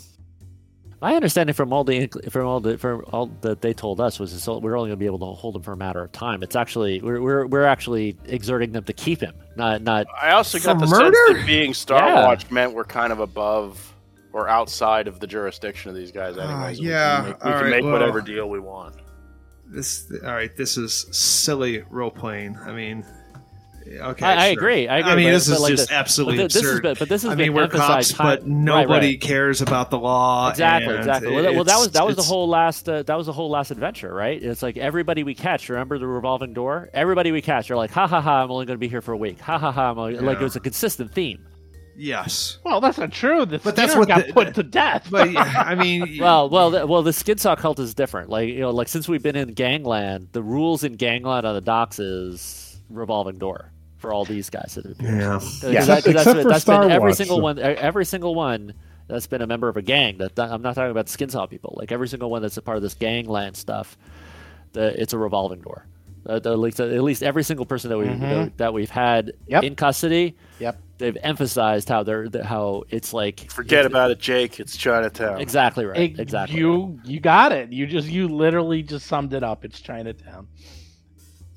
[1.01, 4.44] My understanding from all the from all the from all that they told us was
[4.44, 6.42] that we're only going to be able to hold him for a matter of time.
[6.42, 10.07] It's actually we're we're, we're actually exerting them to keep him, not not.
[10.20, 11.16] I also got the murder?
[11.28, 12.26] sense that being Star Yeah.
[12.26, 13.94] Watch meant we're kind of above
[14.32, 16.78] or outside of the jurisdiction of these guys, ah, anyways.
[16.80, 18.96] We can yeah, make- we can right, make well- whatever deal we want.
[19.68, 22.57] this, all right, this is silly role playing.
[22.59, 23.05] I mean,
[23.87, 24.53] Okay, I, I sure.
[24.62, 24.89] agree.
[24.89, 25.12] I agree.
[25.12, 26.83] I mean, but- this but is like just the- absolutely but thi- this is absurd.
[26.83, 28.57] been- but this has I been mean, we're emphasized cops, but time- right,
[28.87, 29.20] nobody right.
[29.20, 30.51] cares about the law.
[30.51, 31.33] Exactly, exactly.
[31.35, 33.51] Well, that, well, that was that was the whole last uh, that was the whole
[33.51, 34.41] last adventure, right?
[34.43, 35.68] It's like everybody we catch.
[35.68, 36.89] Remember the revolving door?
[36.95, 38.43] Everybody we catch, you're like, ha ha ha!
[38.43, 39.41] I'm only going to be here for a week.
[39.41, 39.91] Ha ha ha!
[39.91, 41.47] I'm only, like it was a consistent theme.
[41.97, 43.45] Yes, Well, that's not true.
[43.45, 45.09] The But that's what got the- put to death.
[45.11, 48.31] but yeah, I mean, Well, well, the, well, the skin saw cult is different.
[48.31, 51.61] Like you know, like since we've been in Gangland, the rules in Gangland on the
[51.61, 53.69] docks is revolving door
[54.01, 55.20] for all these guys that have appeared.
[55.20, 55.84] yeah, Because Yeah.
[55.84, 57.59] that- 'cause Except that's, been, for that's been every Wars, single so- one.
[57.59, 58.74] Every single one
[59.09, 60.18] that's been a member of a gang.
[60.18, 61.74] That, that- I'm not talking about the skin saw people.
[61.78, 63.96] Like every single one that's a part of this gangland stuff.
[64.72, 65.86] The, it's a revolving door.
[66.26, 69.26] Uh, the- at, least, at least every single person that we that, that we've had
[69.28, 69.51] Mm-hmm.
[69.53, 69.64] Yep.
[69.64, 70.78] in custody, Yep.
[70.98, 74.61] they've emphasized how they're how it's like Forget about it, Jake.
[74.61, 75.40] It's Chinatown.
[75.40, 75.98] exactly right.
[76.11, 76.55] Ex- exactly.
[76.57, 76.61] right.
[76.61, 77.72] You you got it.
[77.72, 79.64] You just you literally just summed it up.
[79.64, 80.46] It's Chinatown.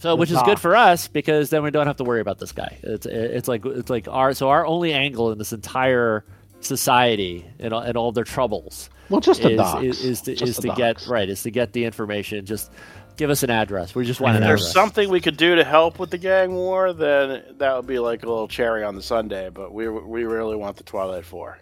[0.04, 2.52] So, which is good for us because then we don't have to worry about this
[2.52, 2.78] guy.
[2.84, 6.26] It's it's like it's like our so our only angle in this entire
[6.60, 9.84] society and all, and all their troubles Well, just the is, docks.
[9.86, 12.46] is, is to, Just is the to get right is to get the information.
[12.46, 12.70] Just
[13.16, 13.96] give us an address.
[13.96, 14.74] We just want an If there's address.
[14.74, 18.24] something we could do to help with the gang war, then that would be like
[18.24, 19.52] a little cherry on the sundae.
[19.52, 21.60] But we we really want the Twilight Four.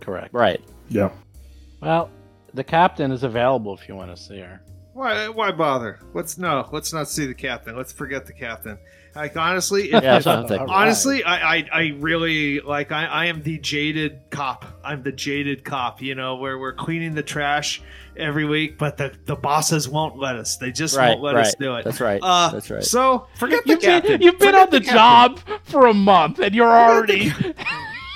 [0.00, 0.34] Correct.
[0.34, 0.60] Right.
[0.88, 1.10] Yeah.
[1.80, 2.10] Well,
[2.52, 4.60] the captain is available if you want to see her.
[4.94, 5.28] Why?
[5.28, 6.00] Why bother?
[6.14, 6.68] Let's no.
[6.72, 7.76] Let's not see the captain.
[7.76, 8.78] Let's forget the captain.
[9.14, 10.60] Like honestly, Yeah, if, that's what I'm thinking.
[10.62, 10.82] All right.
[10.82, 12.90] honestly, I, I, I really like.
[12.90, 14.64] I, I am the jaded cop.
[14.82, 16.02] I'm the jaded cop.
[16.02, 17.80] You know, where we're cleaning the trash
[18.16, 20.56] every week, but the, the bosses won't let us.
[20.56, 21.10] They just Right.
[21.10, 21.46] won't let right.
[21.46, 21.84] us do it.
[21.84, 22.20] That's right.
[22.22, 22.82] Uh, That's right.
[22.82, 24.22] So forget the You've been, captain.
[24.22, 24.94] you've been Forget on the, captain.
[24.94, 27.32] job for a month and you're already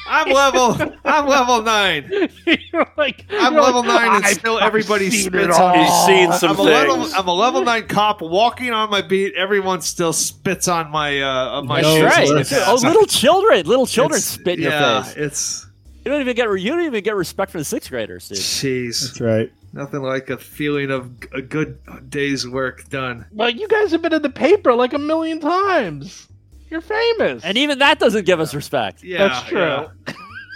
[0.09, 0.77] I'm level.
[1.05, 2.11] I'm level nine.
[2.73, 5.85] you're like I'm you're level like, nine, and "I've- still I've everybody spits on me.
[5.85, 7.15] He's seen some I'm a, level, things.
[7.15, 9.35] I'm a level nine cop walking on my beat.
[9.35, 12.05] Everyone still spits on my uh, on my No, shoes.
[12.53, 12.63] Right.
[12.67, 15.15] Oh, little children, little children It's- spit in your face.
[15.17, 15.67] It's
[16.05, 18.39] You don't even get you don't even get respect from the sixth graders, dude.
[18.39, 19.53] jeez, That's right.
[19.73, 21.79] nothing like a feeling of a good
[22.09, 23.27] day's work done.
[23.33, 26.28] Well, you guys have been in the paper like a million times.
[26.71, 27.45] You're famous.
[27.45, 29.03] And even that doesn't give us respect.
[29.03, 29.59] Yeah, That's true.
[29.59, 29.93] Yeah,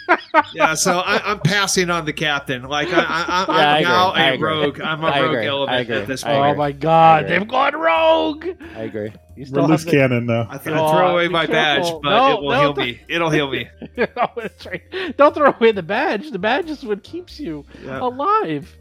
[0.54, 2.62] Yeah, so I, I'm passing on the captain.
[2.64, 3.84] Like I, I, I'm Yeah, I agree.
[3.88, 4.48] now I a agree.
[4.50, 4.80] rogue.
[4.80, 5.46] I'm a I rogue agree.
[5.46, 6.36] Element at this point.
[6.36, 8.46] Oh my god, they've gone rogue.
[8.76, 9.10] I agree.
[9.36, 10.46] You We're still loose the, cannon though.
[10.50, 12.00] I, th- Oh, I throw away my careful.
[12.00, 13.00] badge, but No, it will heal don't- me.
[13.08, 13.68] It'll heal me.
[13.96, 15.16] that's right.
[15.16, 16.30] Don't throw away the badge.
[16.30, 18.00] The badge is what keeps you Yeah.
[18.00, 18.76] alive.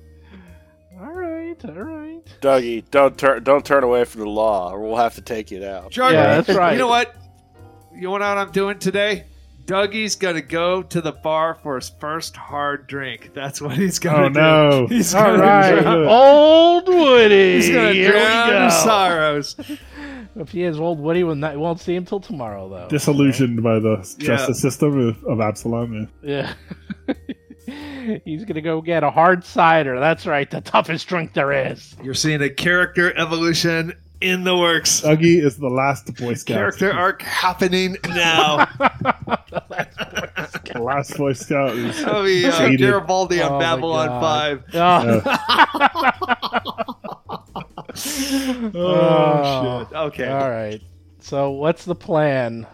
[1.00, 2.22] All right, all right.
[2.42, 5.66] Dougie, don't turn don't turn away from the law, or we'll have to take you
[5.66, 5.92] out.
[5.92, 6.74] Jordan, Yeah, that's right.
[6.74, 7.16] You know what?
[7.94, 9.26] You know what I'm doing today?
[9.66, 13.32] Dougie's gonna go to the bar for his first hard drink.
[13.34, 14.40] That's what he's gonna Oh do.
[14.40, 14.88] no!
[14.88, 17.54] He's All gonna right, do old Woody.
[17.56, 18.64] He's gonna Here we drown go.
[18.66, 19.56] his sorrows.
[20.36, 22.88] If he is old Woody, we'll not, won't see him till tomorrow, though.
[22.88, 24.26] Disillusioned by the Yeah.
[24.28, 26.10] justice system of, of Absalom.
[26.24, 26.54] Yeah.
[28.26, 30.00] He's gonna go get a hard cider.
[30.00, 31.96] That's right, the toughest drink there is.
[32.04, 35.02] You're seeing a character evolution in the works.
[35.02, 36.56] Uggy is the last Boy Scout.
[36.56, 38.68] Character arc happening now.
[40.74, 42.80] The last Boy Scout is I'll be uh, Jaded.
[42.80, 44.64] Garibaldi on Oh my Babylon God.
[44.72, 46.32] 5.
[48.74, 49.98] Oh, Oh, shit.
[49.98, 50.28] Okay.
[50.30, 50.82] All right.
[51.20, 52.66] So what's the plan?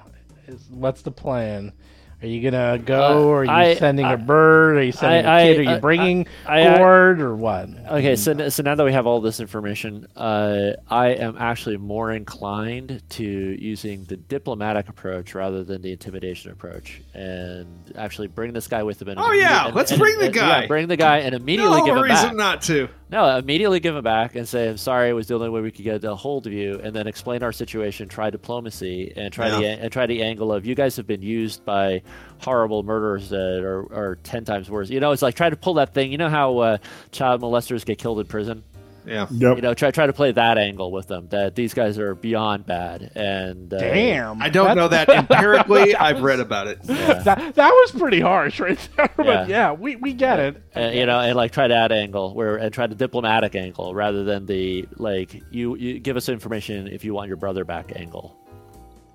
[0.47, 1.73] Is what's the plan?
[2.19, 4.77] Are you gonna go, Uh, or are you I- sending I- a bird?
[4.77, 5.67] Are you sending I- a kid?
[5.67, 7.69] I- Are you bringing I- I- or what?
[7.91, 12.11] Okay, so so now that we have all this information, uh, I am actually more
[12.11, 18.67] inclined to using the diplomatic approach rather than the intimidation approach, and actually bring this
[18.67, 19.09] guy with him.
[19.09, 20.61] And Oh, yeah, and- let's and- bring the guy.
[20.61, 22.35] Yeah, bring the guy and immediately no give him reason back.
[22.35, 22.89] not to.
[23.09, 25.71] No, immediately give him back and say, "I'm sorry, it was the only way we
[25.71, 29.49] could get a hold of you," and then explain our situation, try diplomacy, and try
[29.49, 32.01] the and try the angle of you guys have been used by
[32.39, 34.89] horrible murderers that are, are ten times worse.
[34.89, 36.11] You know, it's like try to pull that thing.
[36.11, 36.77] You know how uh,
[37.11, 38.63] child molesters get killed in prison.
[39.07, 39.27] Yeah.
[39.31, 39.55] yep.
[39.55, 41.29] You know, try try to play that angle with them.
[41.29, 45.95] That these guys are beyond bad, and uh, Damn, I don't know that empirically.
[46.07, 46.79] I've read about it.
[46.83, 47.13] Yeah.
[47.13, 49.09] That that was pretty harsh, right there.
[49.17, 49.23] Yeah.
[49.23, 50.61] But yeah, we, we get it.
[50.73, 54.25] and, you know, and like try that angle where and try the diplomatic angle rather
[54.25, 58.35] than the like you you give us information if you want your brother back angle.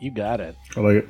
[0.00, 0.56] You got it.
[0.74, 1.08] I like it.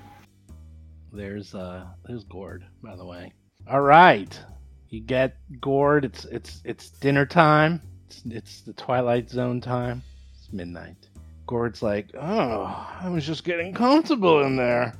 [1.13, 3.33] There's uh there's Gord, by the way.
[3.71, 4.37] All right.
[4.89, 6.05] You get Gord.
[6.05, 7.81] It's it's it's dinner time.
[8.13, 10.03] It's, it's the Twilight Zone time.
[10.39, 10.97] It's midnight.
[11.47, 14.95] Gord's like, "Oh, I was just getting comfortable in there."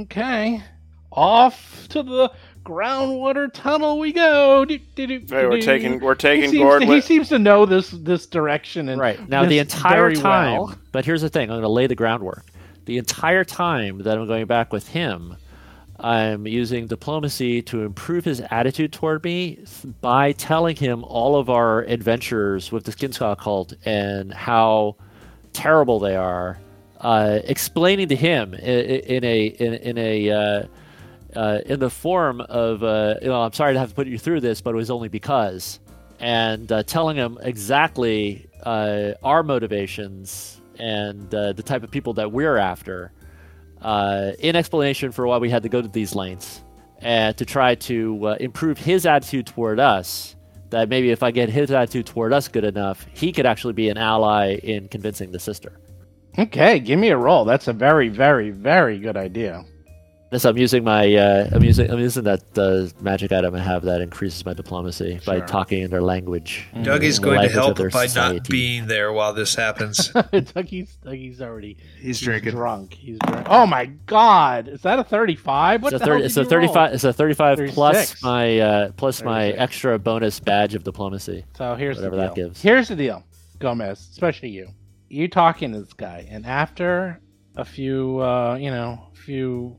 [0.00, 0.62] Okay.
[1.12, 2.30] Off to the
[2.64, 4.64] groundwater tunnel we go.
[4.64, 5.62] Do, do, do, Hey, we're do.
[5.62, 9.00] taking we're He taking seems, Gord to, he seems to know this this direction and
[9.00, 10.58] Right now, the entire time.
[10.58, 10.78] well.
[10.92, 12.44] But here's the thing: I'm going to lay the groundwork.
[12.84, 15.36] the entire time that I'm going back with him,
[16.00, 19.64] I'm using diplomacy to improve his attitude toward me
[20.00, 24.96] by telling him all of our adventures with the Skinsaw cult and how
[25.52, 26.58] terrible they are,
[27.00, 30.62] uh, explaining to him in, in a in, in a uh,
[31.34, 34.18] uh, in the form of uh, you know I'm sorry to have to put you
[34.18, 35.80] through this, but it was only because,
[36.20, 42.56] and uh, telling him exactly uh, our motivations and the type of people that we're
[42.56, 43.10] after,
[43.82, 46.62] uh, in explanation for why we had to go to these lengths,
[46.98, 50.34] and to try to uh, improve his attitude toward us.
[50.70, 53.88] That maybe if I get his attitude toward us good enough, he could actually be
[53.88, 55.80] an ally in convincing the sister.
[56.38, 57.44] Okay, give me a roll.
[57.46, 59.64] That's a very, very, very good idea.
[60.30, 63.82] Yes, I'm using my uh, I'm using I'm using that uh, magic item I have
[63.84, 66.66] that increases my diplomacy by talking in their language.
[66.82, 70.08] Dougie's the going to help their by not being there while this happens.
[70.54, 72.50] Dougie's, Dougie's already He's drinking.
[72.52, 72.92] drunk.
[72.92, 73.46] He's drunk.
[73.48, 74.68] Oh my god!
[74.68, 75.82] Is that a thirty-five?
[75.82, 76.74] What It's a, the hell thirty, did it's a you roll?
[76.74, 78.22] 35 it's a 35 plus 36.
[78.22, 81.46] my uh, plus my extra bonus badge of diplomacy.
[81.56, 82.48] So here's Whatever the that deal.
[82.48, 82.60] gives.
[82.60, 83.24] Here's the deal,
[83.60, 84.68] Gomez, especially you.
[85.08, 87.18] You talking to this guy, and after
[87.56, 89.74] a few, uh, you know, a few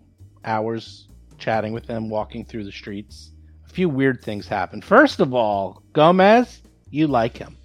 [0.46, 3.32] hours chatting with him, walking through the streets,
[3.66, 4.82] a few weird things happen.
[4.82, 7.58] First of all, Gomez, you like him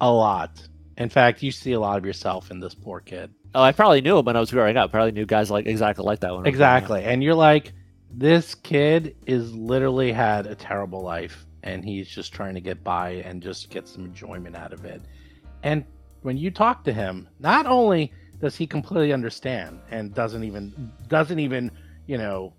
[0.00, 0.66] a lot.
[0.96, 3.30] In fact, you see a lot of yourself in this poor kid.
[3.54, 4.92] Oh, I probably knew him when I was growing up.
[4.92, 6.46] Probably knew guys like exactly like that one.
[6.46, 7.02] Exactly.
[7.04, 7.72] And you're like,
[8.12, 13.10] this kid is literally had a terrible life and he's just trying to get by
[13.24, 15.02] and just get some enjoyment out of it.
[15.62, 15.84] And
[16.22, 21.38] when you talk to him, not only does he completely understand and doesn't even doesn't
[21.38, 21.70] even,
[22.10, 22.52] you know,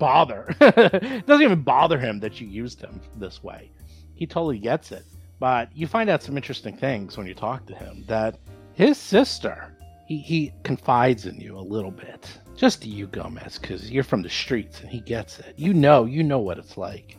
[0.00, 0.52] bother.
[0.58, 3.70] doesn't even bother him that you used him this way.
[4.16, 5.04] He totally gets it.
[5.38, 8.36] But you find out some interesting things when you talk to him that
[8.74, 9.76] his sister
[10.06, 12.26] he, he confides in you a little bit.
[12.56, 15.54] Just to you, Gomez, because you're from the streets and he gets it.
[15.56, 17.16] You know, you know what it's like.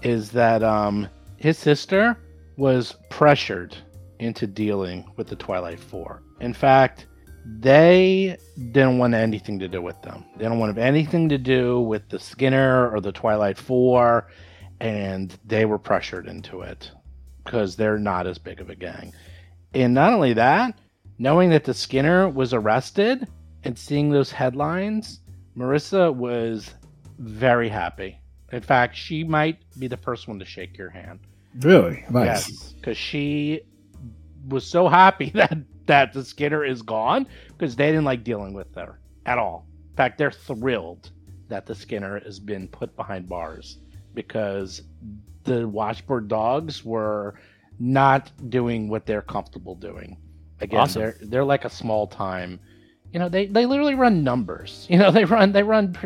[0.00, 2.16] Is that um his sister
[2.56, 3.76] was pressured
[4.20, 6.22] into dealing with the Twilight Four.
[6.40, 7.08] In fact,
[7.44, 8.36] they
[8.72, 10.24] didn't want anything to do with them.
[10.36, 14.28] They don't want anything to do with the Skinner or the Twilight Four,
[14.80, 16.90] and they were pressured into it
[17.44, 19.12] because they're not as big of a gang.
[19.74, 20.78] And not only that,
[21.18, 23.28] knowing that the Skinner was arrested
[23.64, 25.20] and seeing those headlines,
[25.56, 26.72] Marissa was
[27.18, 28.18] very happy.
[28.52, 31.20] In fact, she might be the first one to shake your hand.
[31.60, 32.48] Really nice.
[32.48, 33.62] Yes, because she
[34.48, 35.56] was so happy that
[35.86, 39.66] that the Skinner is gone because they didn't like dealing with her at all.
[39.92, 41.10] In fact, they're thrilled
[41.48, 43.78] that the Skinner has been put behind bars
[44.14, 44.82] because
[45.44, 47.34] the washboard dogs were
[47.78, 50.16] not doing what they're comfortable doing.
[50.60, 51.02] Again, Awesome.
[51.02, 52.60] they're they're like a small time.
[53.12, 54.86] You know, they, they literally run numbers.
[54.90, 55.96] You know, they run they run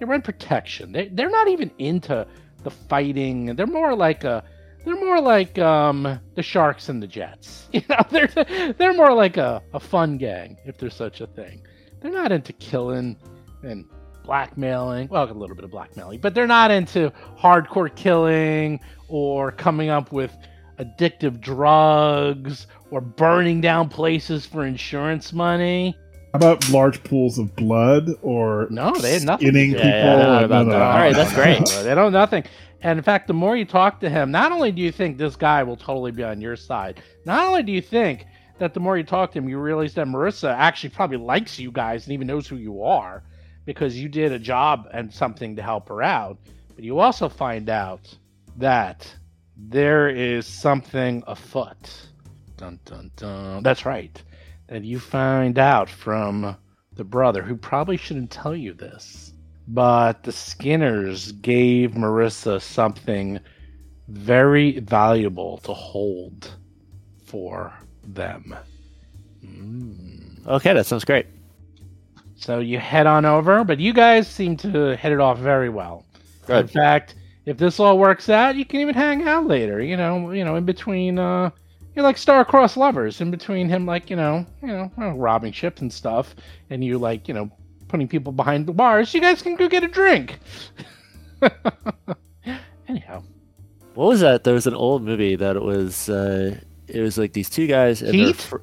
[0.00, 0.92] they run protection.
[0.92, 2.26] They they're not even into
[2.64, 3.54] the fighting.
[3.56, 4.42] They're more like a
[4.84, 7.68] they're more like um the Sharks and the Jets.
[7.72, 11.60] You know, they're they're more like a, a fun gang, if there's such a thing.
[12.00, 13.16] They're not into killing
[13.62, 13.84] and
[14.24, 15.08] blackmailing.
[15.08, 20.12] Well, a little bit of blackmailing, but they're not into hardcore killing or coming up
[20.12, 20.34] with
[20.78, 25.96] addictive drugs or burning down places for insurance money.
[26.32, 29.48] How about large pools of blood or No, they had nothing.
[29.48, 29.90] skinning Yeah, people?
[29.90, 30.78] yeah, they're about No, no, that.
[30.78, 30.84] no.
[30.84, 31.84] All right, that's great.
[31.84, 32.44] they don't nothing.
[32.80, 35.36] And in fact, the more you talk to him, not only do you think this
[35.36, 38.26] guy will totally be on your side, not only do you think
[38.58, 41.72] that the more you talk to him, you realize that Marissa actually probably likes you
[41.72, 43.22] guys and even knows who you are
[43.64, 46.38] because you did a job and something to help her out.
[46.74, 48.16] But you also find out
[48.56, 49.12] that
[49.56, 52.08] there is something afoot.
[52.56, 53.62] Dun dun dun.
[53.62, 54.22] That's right.
[54.68, 56.56] That you find out from
[56.94, 59.27] the brother who probably shouldn't tell you this.
[59.68, 63.38] But the Skinners gave Marissa something
[64.08, 66.54] very valuable to hold
[67.26, 68.56] for them.
[69.44, 70.46] Mm.
[70.46, 71.26] Okay, that sounds great.
[72.36, 76.04] So you head on over, but you guys seem to hit it off very well.
[76.48, 79.82] In fact, if this all works out, you can even hang out later.
[79.82, 81.18] You know, you know, in between.
[81.18, 81.50] Uh,
[81.94, 83.20] you're like star-crossed lovers.
[83.20, 86.36] In between him, like you know, you know, robbing ships and stuff,
[86.70, 87.50] and you like you know,
[87.88, 89.12] putting people behind the bars.
[89.14, 90.38] You guys can go get a drink.
[92.88, 93.22] Anyhow,
[93.94, 94.44] What was that?
[94.44, 96.08] There was an old movie that it was.
[96.08, 98.00] Uh, it was like these two guys.
[98.02, 98.36] And Heat?
[98.36, 98.56] fr-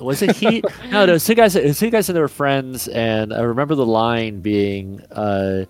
[0.00, 0.64] was it Heat?
[0.90, 1.56] no, there was two guys.
[1.56, 2.88] It was two guys and they were friends.
[2.88, 5.64] And I remember the line being, uh,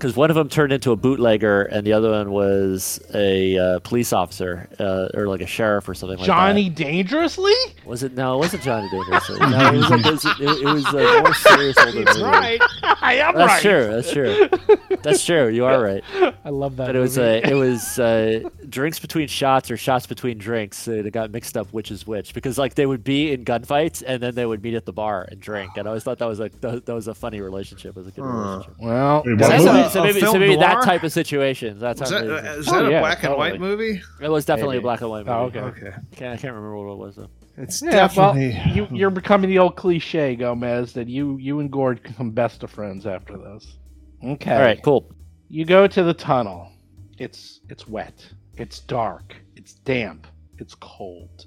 [0.00, 3.78] because one of them turned into a bootlegger and the other one was a uh,
[3.80, 6.32] police officer uh, or like a sheriff or something like that.
[6.32, 7.52] Johnny Dangerously?
[7.84, 8.14] Was it?
[8.14, 9.38] No, it wasn't Johnny Dangerously.
[9.40, 12.22] no, it was, like, it was, it, it was a more serious older movie.
[12.22, 12.60] Right.
[12.82, 13.62] I am That's right.
[13.62, 13.86] true.
[13.88, 14.89] That's true.
[15.02, 15.48] That's true.
[15.48, 16.04] You are right.
[16.44, 16.86] I love that.
[16.86, 20.86] But it was uh, it was uh, drinks between shots or shots between drinks.
[20.88, 24.02] Uh, it got mixed up which is which because like they would be in gunfights
[24.06, 25.72] and then they would meet at the bar and drink.
[25.76, 27.90] And I always thought that was like that, that was a funny relationship.
[27.96, 28.74] It was a good relationship.
[28.80, 29.88] well, that- So, movie?
[29.90, 31.78] so maybe, so maybe that type of situation.
[31.78, 34.00] That's Is how that, it, is Oh, that a yeah, black and white movie?
[34.20, 34.82] it was definitely maybe.
[34.82, 35.30] a black and white movie.
[35.30, 35.60] Oh, okay.
[35.86, 35.96] Okay.
[36.16, 37.28] Can't, I can't remember what it was though.
[37.56, 38.72] It's yeah, well, definitely.
[38.74, 42.70] you, you're becoming the old cliche, Gomez, that you you and Gord become best of
[42.70, 43.76] friends after this.
[44.22, 44.54] Okay.
[44.54, 45.10] All right, cool.
[45.48, 46.70] You go to the tunnel.
[47.18, 48.26] It's it's wet.
[48.56, 49.34] It's dark.
[49.56, 50.26] It's damp.
[50.58, 51.46] It's cold.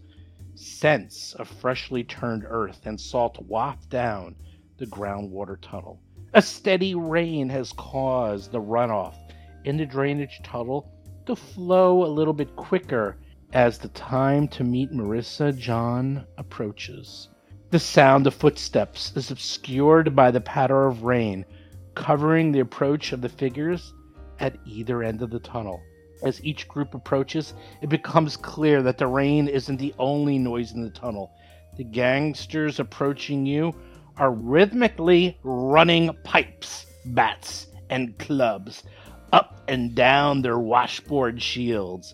[0.55, 4.36] Scents of freshly turned earth and salt waft down
[4.78, 6.01] the groundwater tunnel.
[6.34, 9.15] A steady rain has caused the runoff
[9.65, 10.91] in the drainage tunnel
[11.28, 13.17] to flow a little bit quicker
[13.53, 17.30] as the time to meet Marissa John approaches.
[17.69, 21.45] The sound of footsteps is obscured by the patter of rain
[21.95, 23.93] covering the approach of the figures
[24.39, 25.81] at either end of the tunnel.
[26.23, 30.81] As each group approaches, it becomes clear that the rain isn't the only noise in
[30.81, 31.31] the tunnel.
[31.77, 33.73] The gangsters approaching you
[34.17, 38.83] are rhythmically running pipes, bats, and clubs
[39.31, 42.13] up and down their washboard shields,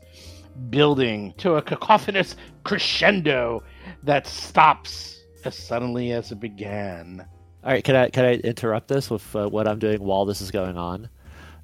[0.69, 3.61] building to a cacophonous crescendo
[4.03, 7.27] that stops as suddenly as it began.
[7.61, 10.39] All right, can I can I interrupt this with uh, what I'm doing while this
[10.39, 11.09] is going on?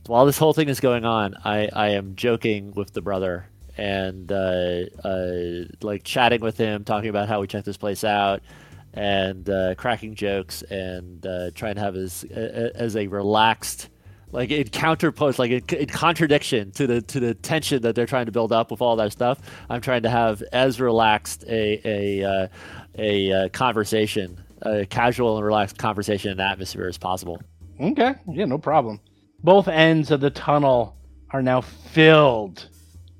[0.08, 4.30] While this whole thing is going on, I, I am joking with the brother and
[4.30, 8.42] uh, uh, like chatting with him, talking about how we checked this place out,
[8.94, 13.88] and uh, cracking jokes and uh, trying to have as as a relaxed,
[14.34, 18.26] like in counterpost, like in, in contradiction to the to the tension that they're trying
[18.26, 19.40] to build up with all that stuff.
[19.70, 22.48] I'm trying to have as relaxed a a uh,
[22.98, 27.42] a uh, conversation, a casual and relaxed conversation and atmosphere as possible.
[27.80, 29.00] Okay, yeah, no problem.
[29.44, 30.98] Both ends of the tunnel
[31.32, 32.68] are now filled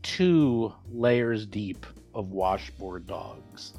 [0.02, 3.74] two layers deep of washboard dogs.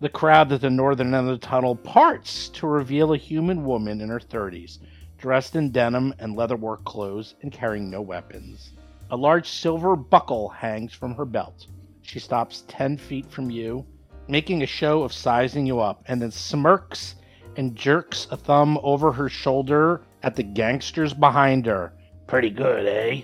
[0.00, 4.00] The crowd at the northern end of the tunnel parts to reveal a human woman
[4.00, 4.78] in her 30s,
[5.18, 8.72] dressed in denim and leatherwork clothes and carrying no weapons.
[9.10, 11.66] A large silver buckle hangs from her belt.
[12.02, 13.86] She stops 10 feet from you,
[14.28, 17.16] making a show of sizing you up, and then smirks
[17.56, 21.92] and jerks a thumb over her shoulder at the gangsters behind her.
[22.26, 23.22] Pretty good, eh?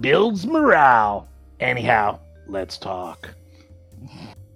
[0.00, 1.28] Builds morale.
[1.60, 3.30] Anyhow, let's talk.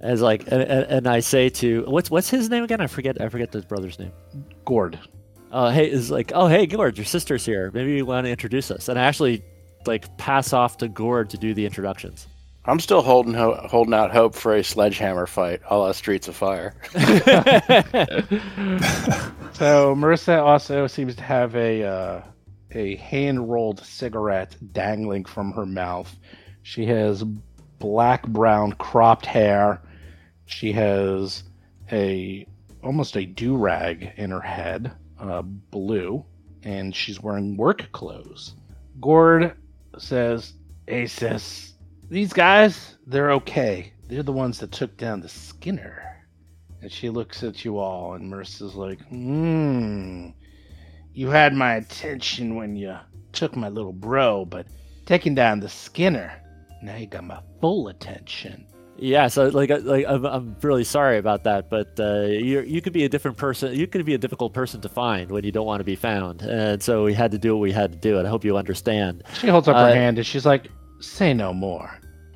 [0.01, 2.81] As like, and, and I say to what's what's his name again?
[2.81, 3.21] I forget.
[3.21, 4.13] I forget the brother's name.
[4.65, 4.99] Gord.
[5.53, 7.71] Oh, hey, is like, oh, hey, Gord, your sister's here.
[7.75, 8.89] Maybe you want to introduce us.
[8.89, 9.45] And I actually
[9.85, 12.29] like pass off to Gord to do the introductions.
[12.65, 16.37] I'm still holding ho- holding out hope for a sledgehammer fight, a la Streets of
[16.37, 16.75] Fire.
[19.61, 22.23] So Marissa also seems to have a uh,
[22.71, 26.17] a hand rolled cigarette dangling from her mouth.
[26.63, 27.23] She has
[27.79, 29.83] black brown cropped hair.
[30.47, 31.43] She has
[31.93, 32.47] a
[32.83, 36.25] almost a do rag in her head, uh, blue,
[36.63, 38.55] and she's wearing work clothes.
[38.99, 39.53] Gord
[39.99, 40.55] says,
[40.87, 41.70] "Hey sis,
[42.11, 43.93] these guys, they're okay.
[44.09, 46.03] They're the ones that took down the Skinner."
[46.83, 50.29] And she looks at you all, and Marissa's like, Hmm.
[51.13, 52.97] You had my attention when you
[53.33, 54.67] took my little bro, but
[55.07, 56.33] taking down the Skinner,
[56.83, 58.67] now you got my full attention.
[58.97, 62.81] Yeah, so like, uh, like I'm, I'm really sorry about that, but uh, you you
[62.83, 63.75] could be a different person.
[63.75, 66.43] You could be a difficult person to find when you don't want to be found,
[66.43, 68.19] and so we had to do what we had to do.
[68.19, 69.23] And I hope you understand.
[69.35, 70.69] She holds up Uh, her hand and she's like,
[71.01, 71.91] Say no more.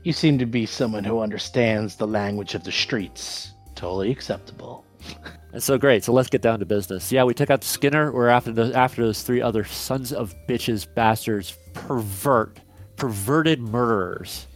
[0.04, 3.52] You seem to be someone who understands the language of the streets.
[3.74, 4.84] Totally acceptable.
[5.52, 6.04] And so great.
[6.04, 7.10] So let's get down to business.
[7.10, 8.12] Yeah, we took out Skinner.
[8.12, 12.60] We're after the after those three other sons of bitches, bastards, pervert,
[12.96, 14.46] perverted murderers.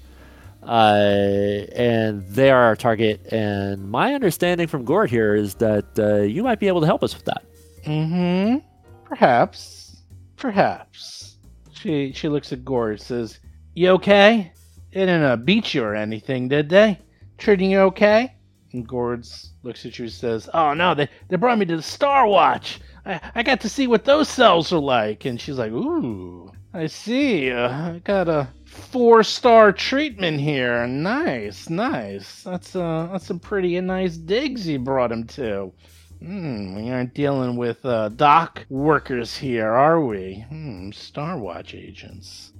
[0.62, 3.32] Uh, and they are our target.
[3.32, 7.02] And my understanding from Gord here is that uh, you might be able to help
[7.02, 7.42] us with that.
[7.86, 8.58] Mm-hmm.
[9.06, 10.02] Perhaps.
[10.36, 11.38] Perhaps.
[11.72, 13.40] She she looks at Gord and says,
[13.74, 14.52] You okay?
[14.92, 16.98] They didn't uh, beat you or anything, did they?
[17.36, 18.34] Treating you okay?
[18.72, 21.82] And Gord's looks at you and says, Oh no, they, they brought me to the
[21.82, 22.80] Star Watch.
[23.04, 25.24] I, I got to see what those cells are like.
[25.24, 27.50] And she's like, Ooh, I see.
[27.50, 30.86] Uh, I got a four star treatment here.
[30.86, 32.42] Nice, nice.
[32.42, 35.72] That's uh that's some pretty nice digs you brought him to.
[36.20, 40.44] Hmm, we aren't dealing with uh, dock workers here, are we?
[40.48, 42.52] Hmm, Star Watch agents.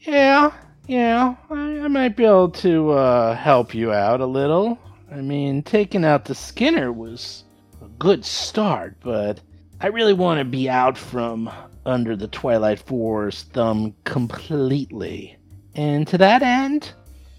[0.00, 0.52] Yeah,
[0.86, 4.78] yeah, I, I might be able to uh, help you out a little.
[5.10, 7.44] I mean, taking out the Skinner was
[7.82, 9.40] a good start, but
[9.80, 11.50] I really want to be out from
[11.86, 15.36] under the Twilight Four's thumb completely.
[15.74, 16.92] And to that end,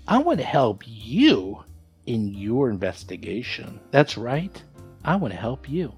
[0.08, 1.64] I want to help you
[2.06, 3.80] in your investigation.
[3.92, 4.62] That's right.
[5.04, 5.94] I want to help you.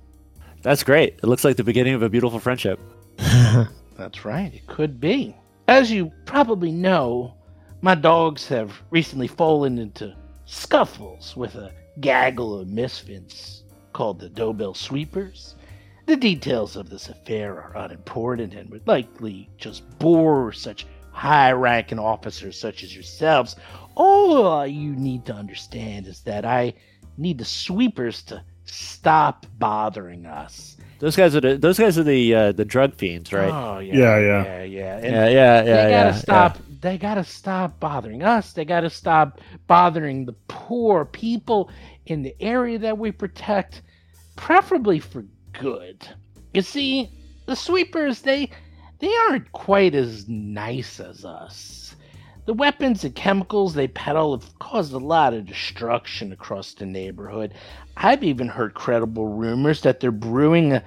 [0.62, 1.20] That's great.
[1.22, 2.80] It looks like the beginning of a beautiful friendship.
[3.18, 4.54] That's right.
[4.54, 5.36] It could be.
[5.68, 7.34] As you probably know,
[7.82, 10.16] my dogs have recently fallen into
[10.46, 13.64] scuffles with a gaggle of misfits
[13.94, 15.56] called the Diobel Sweepers.
[16.06, 22.00] The details of this affair are unimportant and would likely just bore such high ranking
[22.00, 23.56] officers such as yourselves.
[23.96, 26.74] All you need to understand is that I
[27.18, 30.78] need the sweepers to stop bothering us.
[31.00, 33.52] Those guys are the, those guys are the uh, the drug fiends, right?
[33.52, 34.44] Oh yeah, Yeah, yeah.
[34.44, 34.96] yeah, yeah.
[34.96, 35.64] And yeah, yeah, yeah.
[35.64, 36.58] they gotta yeah, stop.
[36.88, 38.54] They gotta stop bothering us.
[38.54, 41.70] They gotta stop bothering the poor people
[42.06, 43.82] in the area that we protect,
[44.38, 46.08] preferably for good.
[46.54, 47.12] You see,
[47.46, 48.52] the sweepers they
[49.00, 51.94] they aren't quite as nice as us.
[52.46, 57.54] The weapons and chemicals they peddle have caused a lot of destruction across the neighborhood.
[57.98, 60.84] I've even heard credible rumors that they're brewing a,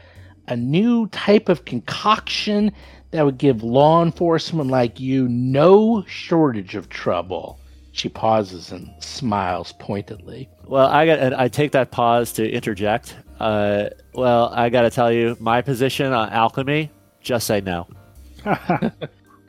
[0.49, 2.73] a new type of concoction
[3.11, 7.61] that would give law enforcement like you no shortage of trouble.
[7.93, 10.49] She pauses and smiles pointedly.
[10.67, 11.19] Well, I got.
[11.19, 13.17] and I take that pause to interject.
[13.41, 16.91] Uh, well, I got to tell you, my position on alchemy.
[17.21, 17.89] Just say no.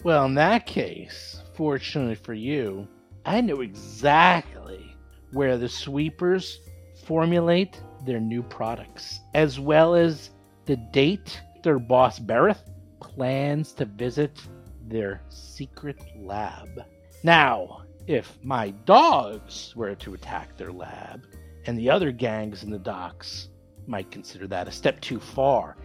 [0.04, 2.88] Well, in that case, fortunately for you,
[3.24, 4.96] I know exactly
[5.32, 6.60] where the sweepers
[7.06, 10.32] formulate their new products, as well as
[10.66, 12.64] the date their boss Berleth
[13.02, 14.40] plans to visit
[14.88, 16.86] their secret lab.
[17.24, 21.26] Now, if my dogs were to attack their lab,
[21.66, 23.50] and the other gangs in the docks
[23.88, 25.78] might consider that a step too far,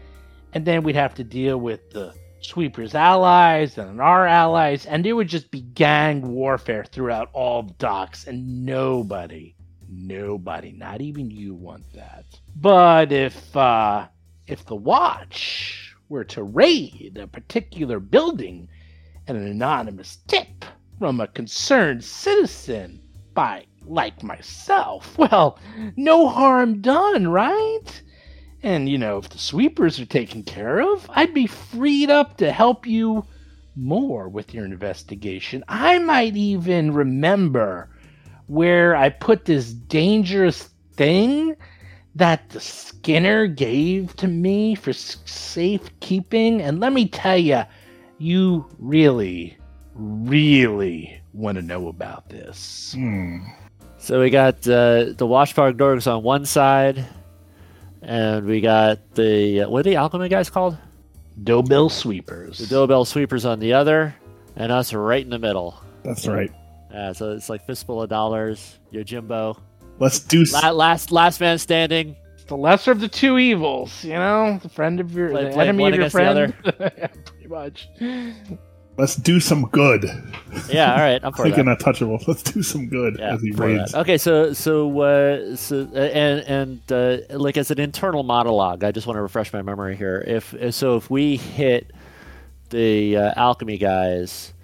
[0.52, 5.12] and then we'd have to deal with the Sweeper's allies and our allies, and it
[5.12, 9.56] would just be gang warfare throughout all docks, and nobody,
[9.88, 12.24] nobody, not even you, want that.
[12.54, 14.06] But if uh,
[14.46, 18.68] if the Watch were to raid a particular building,
[19.26, 20.64] and an anonymous tip
[20.98, 23.00] from a concerned citizen
[23.34, 25.58] by like myself, well,
[25.96, 28.02] no harm done, right?
[28.62, 32.50] And, you know, if the sweepers are taken care of, I'd be freed up to
[32.50, 33.24] help you
[33.76, 35.62] more with your investigation.
[35.68, 37.90] I might even remember
[38.46, 41.54] where I put this dangerous thing
[42.16, 46.62] that the Skinner gave to me for s- safekeeping.
[46.62, 47.62] And let me tell you,
[48.18, 49.56] you really,
[49.94, 52.94] really want to know about this.
[52.94, 53.38] Hmm.
[53.98, 57.04] So we got uh, the Washboard Dogs on one side,
[58.02, 60.78] and we got the uh, what are the alchemy guys called?
[61.42, 62.58] Diobel sweepers.
[62.58, 64.14] The Diobel Sweepers on the other,
[64.54, 65.78] and us right in the middle.
[66.02, 66.50] That's right.
[66.90, 68.78] Yeah, so it's like fistful of dollars.
[68.90, 69.58] Your Jimbo,
[69.98, 70.42] Let's do.
[70.42, 72.16] s- La- last last man standing.
[72.48, 75.68] the lesser of the two evils, you know, the friend of your, Play- the play
[75.68, 76.94] enemy one of your against the friend.
[76.98, 77.88] yeah, pretty much.
[78.98, 80.04] Let's do some good.
[80.70, 81.72] Yeah, all right, I'm for Thinking that.
[81.72, 82.18] untouchable.
[82.26, 83.92] Let's do some good Yeah, as he for raids.
[83.92, 84.00] that.
[84.00, 86.40] Okay, so so uh, so uh, and
[86.88, 86.92] and
[87.30, 90.24] uh, like as an internal monologue, I just want to refresh my memory here.
[90.26, 91.90] If so, if we hit
[92.70, 94.54] the uh, alchemy guys,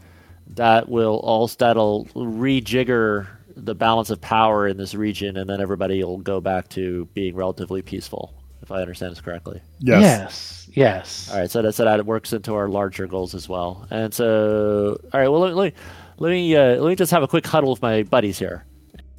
[0.47, 3.27] that will also that'll rejigger
[3.57, 7.35] the balance of power in this region, and then everybody will go back to being
[7.35, 8.35] relatively peaceful.
[8.63, 9.61] If I understand this correctly.
[9.81, 10.01] Yes.
[10.03, 10.69] Yes.
[10.75, 11.31] Yes.
[11.33, 13.89] All right, so that so that it works into our larger goals as well.
[13.91, 15.81] And so, all right, well, let, let me
[16.19, 18.65] let me uh, let me just have a quick huddle with my buddies here,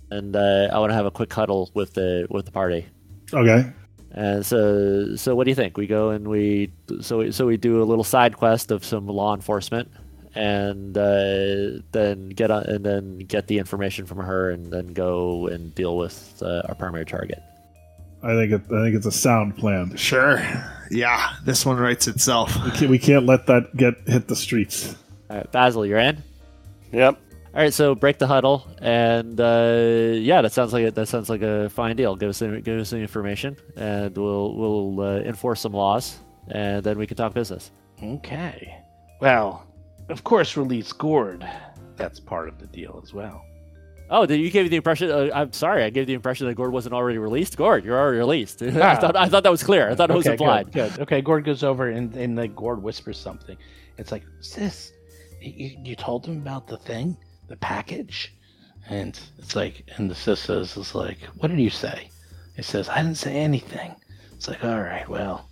[0.10, 2.88] and uh, I want to have a quick huddle with the with the party.
[3.34, 3.70] Okay.
[4.12, 5.76] And so, so what do you think?
[5.76, 6.72] We go and we
[7.02, 9.92] so we, so we do a little side quest of some law enforcement,
[10.36, 15.48] and uh, then get on and then get the information from her, and then go
[15.48, 17.42] and deal with uh, our primary target.
[18.22, 19.98] I think it, I think it's a sound plan.
[19.98, 20.42] Sure.
[20.90, 22.56] Yeah, this one writes itself.
[22.64, 24.96] We can't, we can't let that get hit the streets.
[25.30, 26.24] All right, Basil, you're in.
[26.92, 27.20] Yep.
[27.56, 31.30] All right, so break the huddle, and uh, yeah, that sounds like a, that sounds
[31.30, 32.16] like a fine deal.
[32.16, 36.84] Give us the, give us the information, and we'll we'll uh, enforce some laws, and
[36.84, 37.70] then we can talk business.
[38.02, 38.76] Okay.
[39.22, 39.68] Well,
[40.10, 41.48] of course, release Gord.
[41.96, 43.44] That's part of the deal as well.
[44.10, 45.10] Oh, did you gave the impression?
[45.10, 47.58] Uh, I'm sorry, I gave the impression that Gord wasn't already released.
[47.58, 48.62] Gord, you're already released.
[48.62, 48.96] I Ah.
[48.96, 49.90] thought I thought that was clear.
[49.90, 50.72] I thought it was okay, implied.
[50.72, 51.02] Good, good.
[51.04, 53.58] Okay, Gord goes over and, and like Gord whispers something.
[53.98, 54.92] It's like, sis,
[55.42, 57.16] you, you told him about the thing,
[57.48, 58.34] the package,
[58.90, 62.10] and it's like, and the sis says, "Is like, what did you say?"
[62.58, 63.96] It says, "I didn't say anything."
[64.34, 65.50] It's like, all right, well,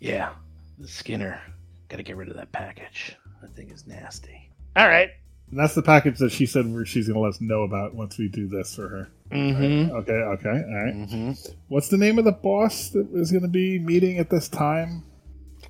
[0.00, 0.30] yeah,
[0.78, 1.40] the Skinner,
[1.88, 3.16] got to get rid of that package.
[3.46, 4.50] That thing is nasty.
[4.74, 5.10] All right.
[5.50, 8.18] And that's the package that she said she's going to let us know about once
[8.18, 9.08] we do this for her.
[9.30, 9.94] Mm-hmm.
[9.94, 10.94] Okay, okay, all right.
[10.94, 11.32] Mm-hmm.
[11.68, 15.04] What's the name of the boss that is going to be meeting at this time?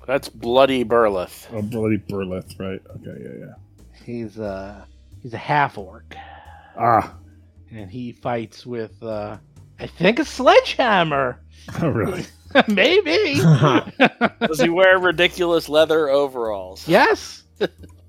[0.07, 1.47] That's Bloody Berleth.
[1.53, 2.81] Oh, Bloody Berleth, right?
[2.95, 3.53] Okay, yeah, yeah.
[4.03, 4.83] He's uh,
[5.21, 6.15] he's a half orc.
[6.79, 7.15] Ah,
[7.71, 9.37] and he fights with uh
[9.79, 11.39] I think a sledgehammer.
[11.81, 12.25] oh, really?
[12.67, 13.35] Maybe.
[14.47, 16.87] Does he wear ridiculous leather overalls?
[16.87, 17.43] yes.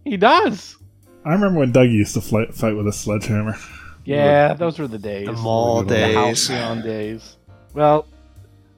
[0.05, 0.77] He does.
[1.25, 3.57] I remember when Doug used to fight, fight with a sledgehammer.
[4.05, 5.27] Yeah, those were the days.
[5.27, 6.15] The mall The The days.
[6.15, 7.37] halcyon days.
[7.75, 8.07] Well,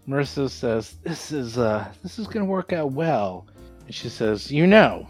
[0.09, 3.47] Marissa says, This is uh this is gonna work out well.
[3.87, 5.07] And she says, You know,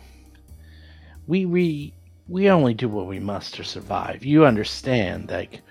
[1.26, 1.94] we we
[2.28, 4.24] we only do what we must to survive.
[4.24, 5.62] You understand, like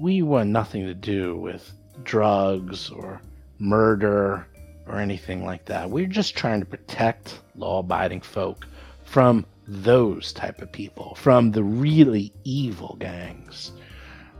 [0.00, 1.70] we want nothing to do with
[2.02, 3.20] drugs or
[3.58, 4.46] murder
[4.86, 5.88] or anything like that.
[5.88, 8.66] We're just trying to protect law-abiding folk
[9.12, 13.72] from those type of people, from the really evil gangs.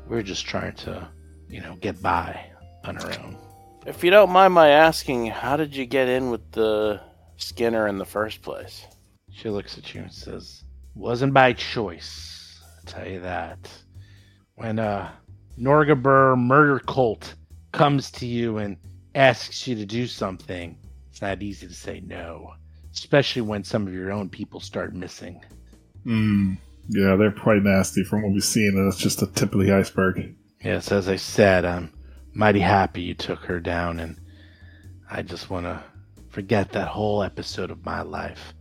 [0.08, 1.10] We're just trying to,
[1.46, 2.46] you know, get by
[2.82, 3.36] on our own.
[3.84, 7.02] If you don't mind my asking, how did you get in with the
[7.36, 8.86] Skinner in the first place?
[9.30, 12.58] She looks at you and says, "Wasn't by choice.
[12.78, 13.58] I'll tell you that.
[14.54, 15.12] When uh,
[15.58, 17.34] Norgorber murder cult
[17.72, 18.78] comes to you and
[19.14, 20.78] asks you to do something,
[21.10, 22.54] it's not easy to say no,
[22.92, 25.40] especially when some of your own people start missing.
[26.06, 26.58] Mm,
[26.88, 29.72] yeah, they're quite nasty from what we've seen, and it's just the tip of the
[29.72, 30.34] iceberg.
[30.62, 31.92] Yes, as I said, I'm
[32.34, 34.20] mighty happy you took her down, and
[35.10, 35.82] I just want to
[36.30, 38.54] forget that whole episode of my life.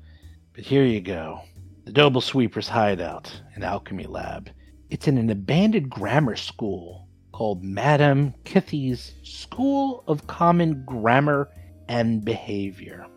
[0.54, 1.42] But here you go
[1.86, 4.50] the Diobel Sweeper's hideout, an alchemy lab.
[4.90, 11.50] It's in an abandoned grammar school called Madame Kithy's School of Common Grammar
[11.88, 13.08] and Behavior.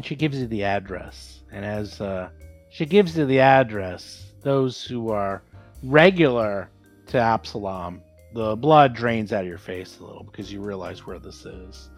[0.00, 1.42] And she gives you the address.
[1.52, 2.30] And as uh,
[2.70, 5.42] she gives you the address, those who are
[5.82, 6.70] regular
[7.08, 8.00] to Absalom,
[8.32, 11.90] the blood drains out of your face a little because you realize where this is.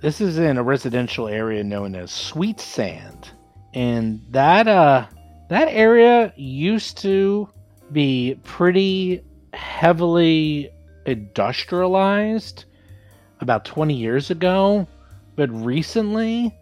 [0.00, 3.32] This is in a residential area known as Sweet Sand,
[3.74, 5.04] and that uh
[5.50, 7.50] that area used to
[7.92, 9.22] be pretty
[9.52, 10.70] heavily
[11.04, 12.64] industrialized
[13.40, 14.88] about 20 years ago,
[15.34, 16.56] but recently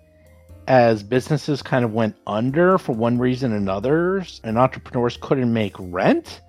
[0.66, 5.74] as businesses kind of went under for one reason or another and entrepreneurs couldn't make
[5.78, 6.40] rent,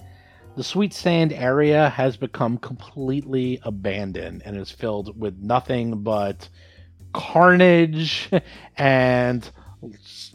[0.56, 6.48] the Sweet Sand area has become completely abandoned and is filled with nothing but
[7.14, 8.30] carnage
[8.78, 9.50] and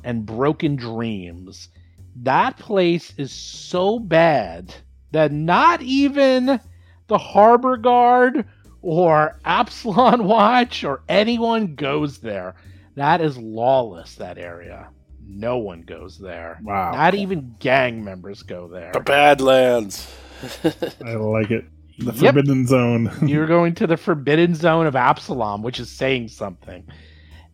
[0.05, 1.69] and broken dreams.
[2.16, 4.74] That place is so bad
[5.12, 6.61] that not even
[7.07, 8.44] the harbor guard
[8.82, 12.55] or Absalom Watch or anyone goes there.
[13.01, 14.89] That is lawless, that area.
[15.27, 16.59] No one goes there.
[16.62, 16.93] Wow.
[16.93, 18.93] Not even gang members go there.
[18.93, 20.06] The Badlands.
[21.05, 21.64] I like it.
[21.98, 22.35] The Yep.
[22.35, 23.10] Forbidden Zone.
[23.27, 26.86] You're going to the forbidden zone of Absalom, which is saying something.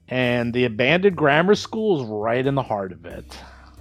[0.09, 3.39] And the abandoned grammar school is right in the heart of it.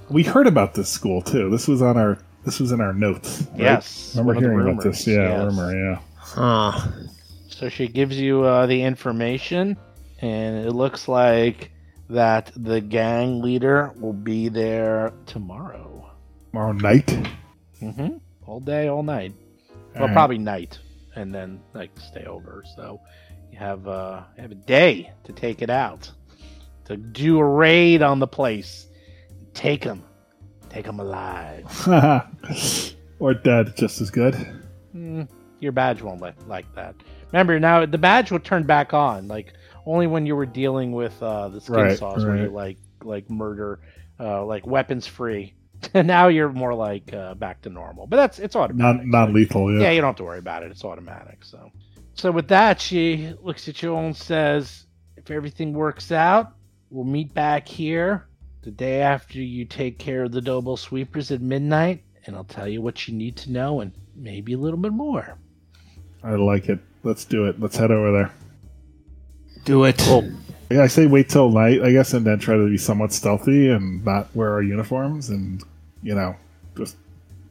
[0.10, 1.50] we heard about this school too.
[1.50, 2.20] This was on our.
[2.46, 3.42] This was in our notes.
[3.54, 3.60] right?
[3.62, 4.16] Yes.
[4.16, 5.08] Remember one of the hearing about this?
[5.08, 5.44] Yeah, yes.
[5.46, 5.76] rumor.
[5.76, 6.00] Yeah.
[6.16, 6.88] Huh.
[7.48, 9.78] So she gives you uh, the information,
[10.20, 11.72] and it looks like
[12.10, 16.10] that the gang leader will be there tomorrow.
[16.52, 17.08] Tomorrow night.
[17.82, 18.18] Mm-hmm.
[18.46, 19.34] All day, all night.
[19.94, 20.14] Well, Alright.
[20.14, 20.80] probably night,
[21.16, 22.64] and then like stay over.
[22.76, 23.00] So
[23.52, 26.12] you have uh, you have a day to take it out,
[26.86, 28.88] to do a raid on the place,
[29.54, 30.04] take them,
[30.70, 31.66] take them alive.
[33.20, 34.36] or dead, just as good.
[34.96, 35.28] Mm,
[35.60, 36.96] your badge won't let like that.
[37.32, 39.54] Remember now, the badge will turn back on, like
[39.86, 43.30] only when you were dealing with uh, the skin Right, sauce, where you like like
[43.30, 43.80] murder,
[44.20, 45.54] uh, like weapons free.
[45.94, 49.06] And now you're more like uh, back to normal, but that's it's automatic.
[49.06, 49.72] Not, non lethal.
[49.74, 49.92] yeah, Yeah.
[49.92, 50.72] you don't have to worry about it.
[50.72, 51.44] It's automatic.
[51.44, 51.72] So,
[52.16, 54.88] so with that, she looks at you and says,
[55.18, 56.54] "If everything works out,
[56.90, 58.26] we'll meet back here
[58.64, 62.68] the day after you take care of the Diobel sweepers at midnight, and I'll tell
[62.68, 65.38] you what you need to know and maybe a little bit more."
[66.24, 66.80] I like it.
[67.04, 67.60] Let's do it.
[67.60, 68.32] Let's head over there.
[69.66, 70.02] Do it.
[70.72, 73.70] Yeah, I say wait till night, I guess, and then try to be somewhat stealthy
[73.70, 75.62] and not wear our uniforms, and
[76.02, 76.36] you know,
[76.78, 76.98] just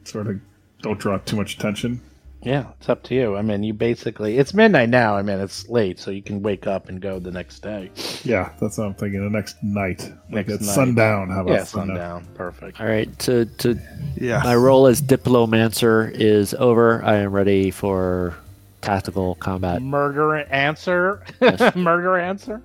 [0.03, 0.39] sort of
[0.81, 2.01] don't draw too much attention.
[2.41, 3.35] Yeah, it's up to you.
[3.37, 5.15] I mean, you basically it's midnight now.
[5.17, 7.89] I mean, it's late, so you can wake up and go the next day.
[8.23, 9.23] Yeah, that's what I'm thinking.
[9.23, 10.75] The next night, like Next at night.
[10.75, 11.29] sundown.
[11.29, 11.95] How about Yeah, sundown?
[11.97, 12.27] sundown.
[12.35, 12.79] Perfect.
[12.81, 13.79] All right, to to
[14.15, 14.41] Yeah.
[14.43, 17.03] my role as diplomancer is over.
[17.03, 18.35] I am ready for
[18.85, 19.81] tactical combat.
[19.81, 21.23] Murder answer.
[21.75, 22.61] Murder answer.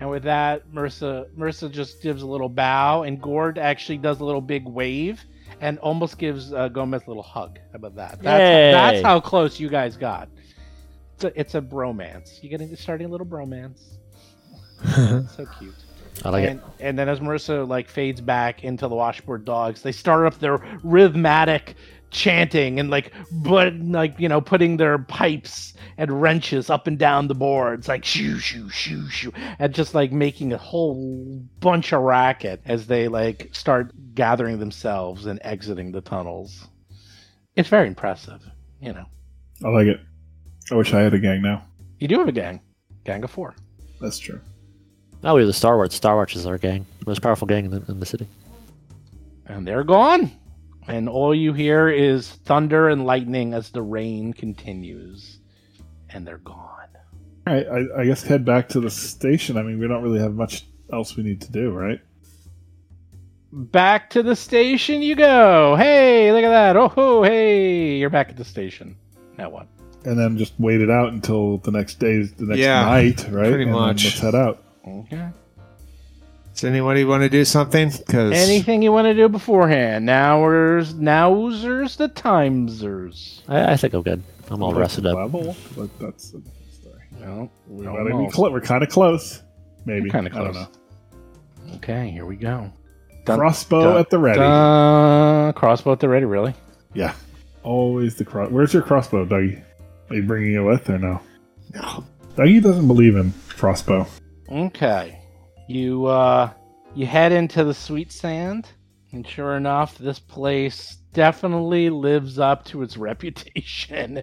[0.00, 4.24] And with that, Mercer Mercer just gives a little bow, and Gord actually does a
[4.24, 5.24] little big wave,
[5.60, 7.58] and almost gives uh, Gomez a little hug.
[7.72, 8.22] How about that?
[8.22, 8.72] That's, Yay.
[8.72, 10.28] that's how close you guys got.
[11.14, 12.40] It's a, it's a bromance.
[12.42, 13.80] You're getting starting a little bromance.
[14.94, 15.74] so cute.
[16.24, 19.92] I like and, and then as Marissa like fades back into the washboard dogs, they
[19.92, 21.74] start up their rhythmatic
[22.10, 27.28] chanting and like but like you know putting their pipes and wrenches up and down
[27.28, 32.00] the boards like shoo shoo shoo shoo and just like making a whole bunch of
[32.00, 36.66] racket as they like start gathering themselves and exiting the tunnels.
[37.54, 38.42] It's very impressive,
[38.80, 39.06] you know.
[39.64, 40.00] I like it.
[40.72, 41.64] I wish I had a gang now.
[42.00, 42.60] You do have a gang,
[43.04, 43.54] gang of four.
[44.00, 44.40] That's true.
[45.22, 45.94] Now we have the Star Wars.
[45.94, 48.26] Star Wars is our gang, most powerful gang in the, in the city.
[49.46, 50.30] And they're gone.
[50.88, 55.38] And all you hear is thunder and lightning as the rain continues.
[56.10, 56.64] And they're gone.
[57.46, 59.56] All right, I, I guess head back to the station.
[59.56, 62.00] I mean, we don't really have much else we need to do, right?
[63.52, 65.74] Back to the station you go.
[65.76, 66.76] Hey, look at that.
[66.76, 67.96] Oh, ho, hey.
[67.96, 68.96] You're back at the station.
[69.38, 69.66] Now what?
[70.04, 73.48] And then just wait it out until the next day, the next Yeah, night, right?
[73.48, 74.04] pretty And then much.
[74.04, 74.62] let's head out.
[74.86, 75.28] Okay.
[76.58, 77.88] Does anybody want to do something?
[77.90, 80.04] Because Anything you want to do beforehand?
[80.06, 83.42] Now's, nowsers the timesers.
[83.46, 84.24] I, I think I'm good.
[84.50, 85.14] I'm all rested up.
[85.14, 87.02] Level, but that's a different story.
[87.20, 89.40] Well, we But I mean, almost- cl- we're kind of close.
[89.86, 90.10] Maybe.
[90.10, 90.66] Kinda I don't close.
[91.68, 91.74] know.
[91.76, 92.72] Okay, here we go.
[93.24, 94.40] Dun, Crossbow dun, at the ready.
[94.40, 95.52] dun.
[95.52, 96.54] crossbow at the ready, really?
[96.92, 97.14] Yeah.
[97.62, 98.50] Always the cross.
[98.50, 99.62] Where's your crossbow, Dougie?
[100.10, 101.20] Are you bringing it with or no?
[101.72, 102.04] No.
[102.34, 104.08] Dougie doesn't believe in crossbow.
[104.50, 105.17] Okay.
[105.68, 106.50] You uh
[106.94, 108.70] you head into the sweet sand,
[109.12, 114.22] and sure enough, this place definitely lives up to its reputation.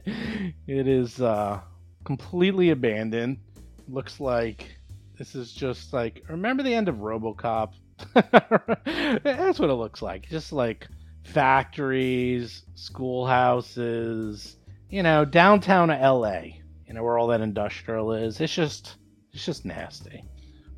[0.67, 1.61] it is uh
[2.03, 3.37] completely abandoned.
[3.87, 4.75] Looks like
[5.19, 7.73] this is just like remember the end of RoboCop?
[9.23, 10.27] That's what it looks like.
[10.27, 10.87] Just like
[11.25, 14.57] factories, schoolhouses,
[14.89, 16.41] you know, downtown LA.
[16.87, 18.41] You know where all that industrial is.
[18.41, 18.95] It's just
[19.31, 20.23] it's just nasty.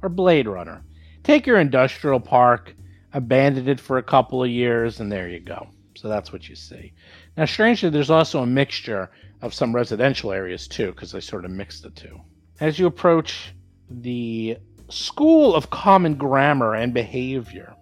[0.01, 0.83] Or Blade Runner.
[1.23, 2.75] Take your industrial park,
[3.13, 5.67] abandon it for a couple of years, and there you go.
[5.95, 6.93] So that's what you see.
[7.35, 9.09] Now, strangely, there's also a mixture
[9.41, 12.21] of some residential areas too, because they sort of mix the two.
[12.59, 13.53] As you approach
[13.89, 14.57] the
[14.89, 17.75] School of Common Grammar and Behavior,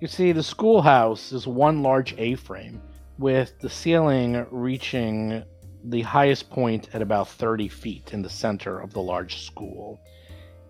[0.00, 2.80] you see the schoolhouse is one large A frame
[3.18, 5.42] with the ceiling reaching
[5.84, 9.98] the highest point at about 30 feet in the center of the large school.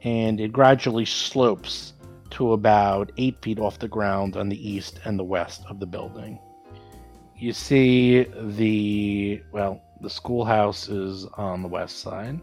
[0.03, 1.95] And it gradually slopes
[2.31, 5.87] to about 8 feet off the ground on the east and the west of the
[5.87, 6.39] building.
[7.37, 12.41] You see the, well, the schoolhouse is on the west side.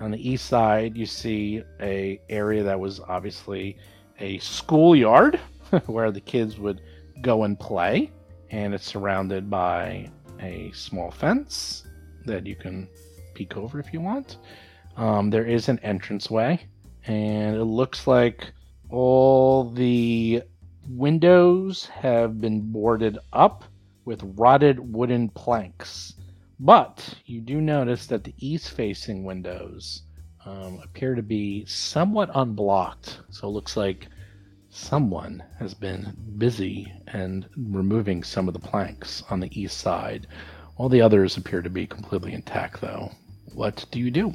[0.00, 3.76] On the east side, you see a area that was obviously
[4.18, 5.36] a schoolyard
[5.86, 6.80] where the kids would
[7.20, 8.10] go and play,
[8.50, 10.10] and it's surrounded by
[10.40, 11.84] a small fence
[12.24, 12.88] that you can
[13.34, 14.38] peek over if you want.
[14.96, 16.60] Um, there is an entranceway,
[17.06, 18.52] and it looks like
[18.88, 20.42] all the
[20.88, 23.64] windows have been boarded up
[24.04, 26.14] with rotted wooden planks.
[26.58, 30.02] But you do notice that the east facing windows
[30.44, 33.20] um, appear to be somewhat unblocked.
[33.30, 34.08] So it looks like
[34.68, 40.26] someone has been busy and removing some of the planks on the east side.
[40.76, 43.10] All the others appear to be completely intact, though.
[43.54, 44.34] What do you do?